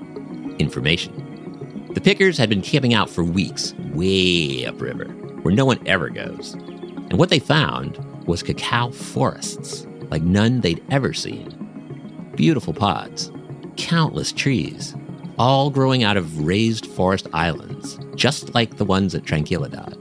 information. 0.59 1.90
The 1.94 2.00
pickers 2.00 2.38
had 2.38 2.48
been 2.48 2.62
camping 2.62 2.94
out 2.94 3.11
for 3.11 3.24
weeks, 3.24 3.74
way 3.92 4.64
upriver, 4.64 5.06
where 5.42 5.54
no 5.54 5.64
one 5.64 5.84
ever 5.86 6.11
goes. 6.11 6.54
And 6.54 7.18
what 7.18 7.30
they 7.30 7.38
found 7.38 7.96
was 8.26 8.42
cacao 8.42 8.90
forests, 8.90 9.86
like 10.11 10.22
none 10.22 10.61
they'd 10.61 10.84
ever 10.90 11.12
seen. 11.12 12.32
Beautiful 12.36 12.74
pods, 12.74 13.32
countless 13.76 14.32
trees, 14.32 14.94
all 15.38 15.70
growing 15.70 16.02
out 16.02 16.16
of 16.16 16.44
raised 16.44 16.86
forest 16.86 17.28
islands, 17.32 17.98
just 18.14 18.54
like 18.54 18.76
the 18.76 18.84
ones 18.84 19.14
at 19.14 19.24
Tranquilidad. 19.24 19.94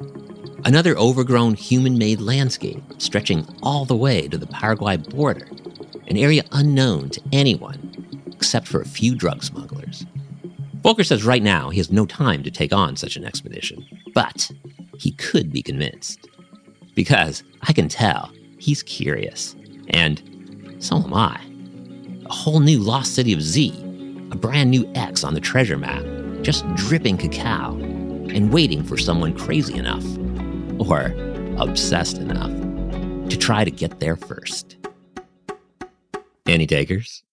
Another 0.66 0.98
overgrown 0.98 1.54
human 1.54 1.98
made 1.98 2.20
landscape 2.20 2.84
stretching 2.98 3.48
all 3.62 3.86
the 3.86 3.96
way 3.96 4.28
to 4.28 4.38
the 4.38 4.48
Paraguay 4.48 4.98
border, 4.98 5.48
an 6.08 6.18
area 6.18 6.44
unknown 6.52 7.10
to 7.12 7.22
anyone 7.32 7.94
except 8.38 8.68
for 8.68 8.82
a 8.82 8.86
few 8.86 9.16
drug 9.16 9.44
smugglers. 9.44 10.06
Volker 10.82 11.04
says 11.04 11.26
right 11.26 11.44
now 11.44 11.70
he 11.70 11.80
has 11.80 11.92
no 11.92 12.06
time 12.06 12.44
to 12.44 12.52
take 12.52 12.72
on 12.72 12.96
such 12.96 13.18
an 13.18 13.26
expedition, 13.26 13.86
but 14.14 14.50
he 14.98 15.12
could 15.12 15.52
be 15.52 15.62
convinced. 15.62 16.30
Because 16.96 17.44
I 17.64 17.74
can 17.74 17.90
tell 17.90 18.32
he's 18.58 18.84
curious, 18.84 19.56
and 19.90 20.76
so 20.80 20.98
am 20.98 21.14
I. 21.14 21.40
A 22.26 22.34
whole 22.34 22.60
new 22.60 22.80
lost 22.80 23.16
city 23.16 23.34
of 23.34 23.42
Z, 23.42 23.72
a 24.32 24.36
brand 24.36 24.70
new 24.72 24.90
X 24.96 25.24
on 25.24 25.34
the 25.34 25.40
treasure 25.40 25.78
map, 25.78 26.04
just 26.42 26.66
dripping 26.76 27.18
cacao 27.18 27.76
and 27.76 28.52
waiting 28.52 28.84
for 28.84 28.98
someone 28.98 29.36
crazy 29.38 29.76
enough, 29.76 30.06
or 30.80 31.14
obsessed 31.58 32.18
enough, 32.18 32.52
to 33.30 33.38
try 33.38 33.64
to 33.64 33.72
get 33.72 34.00
there 34.00 34.16
first. 34.16 34.78
Any 36.46 36.68
takers? 36.68 37.24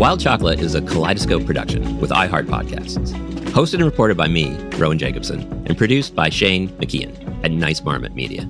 Wild 0.00 0.18
Chocolate 0.18 0.60
is 0.60 0.74
a 0.74 0.80
kaleidoscope 0.80 1.44
production 1.44 2.00
with 2.00 2.08
iHeart 2.08 2.46
Podcasts. 2.46 3.10
Hosted 3.50 3.74
and 3.74 3.84
reported 3.84 4.16
by 4.16 4.28
me, 4.28 4.56
Rowan 4.78 4.96
Jacobsen, 4.98 5.42
and 5.66 5.76
produced 5.76 6.14
by 6.14 6.30
Shane 6.30 6.70
McKeon 6.78 7.44
at 7.44 7.50
Nice 7.50 7.82
Marmot 7.82 8.14
Media. 8.14 8.48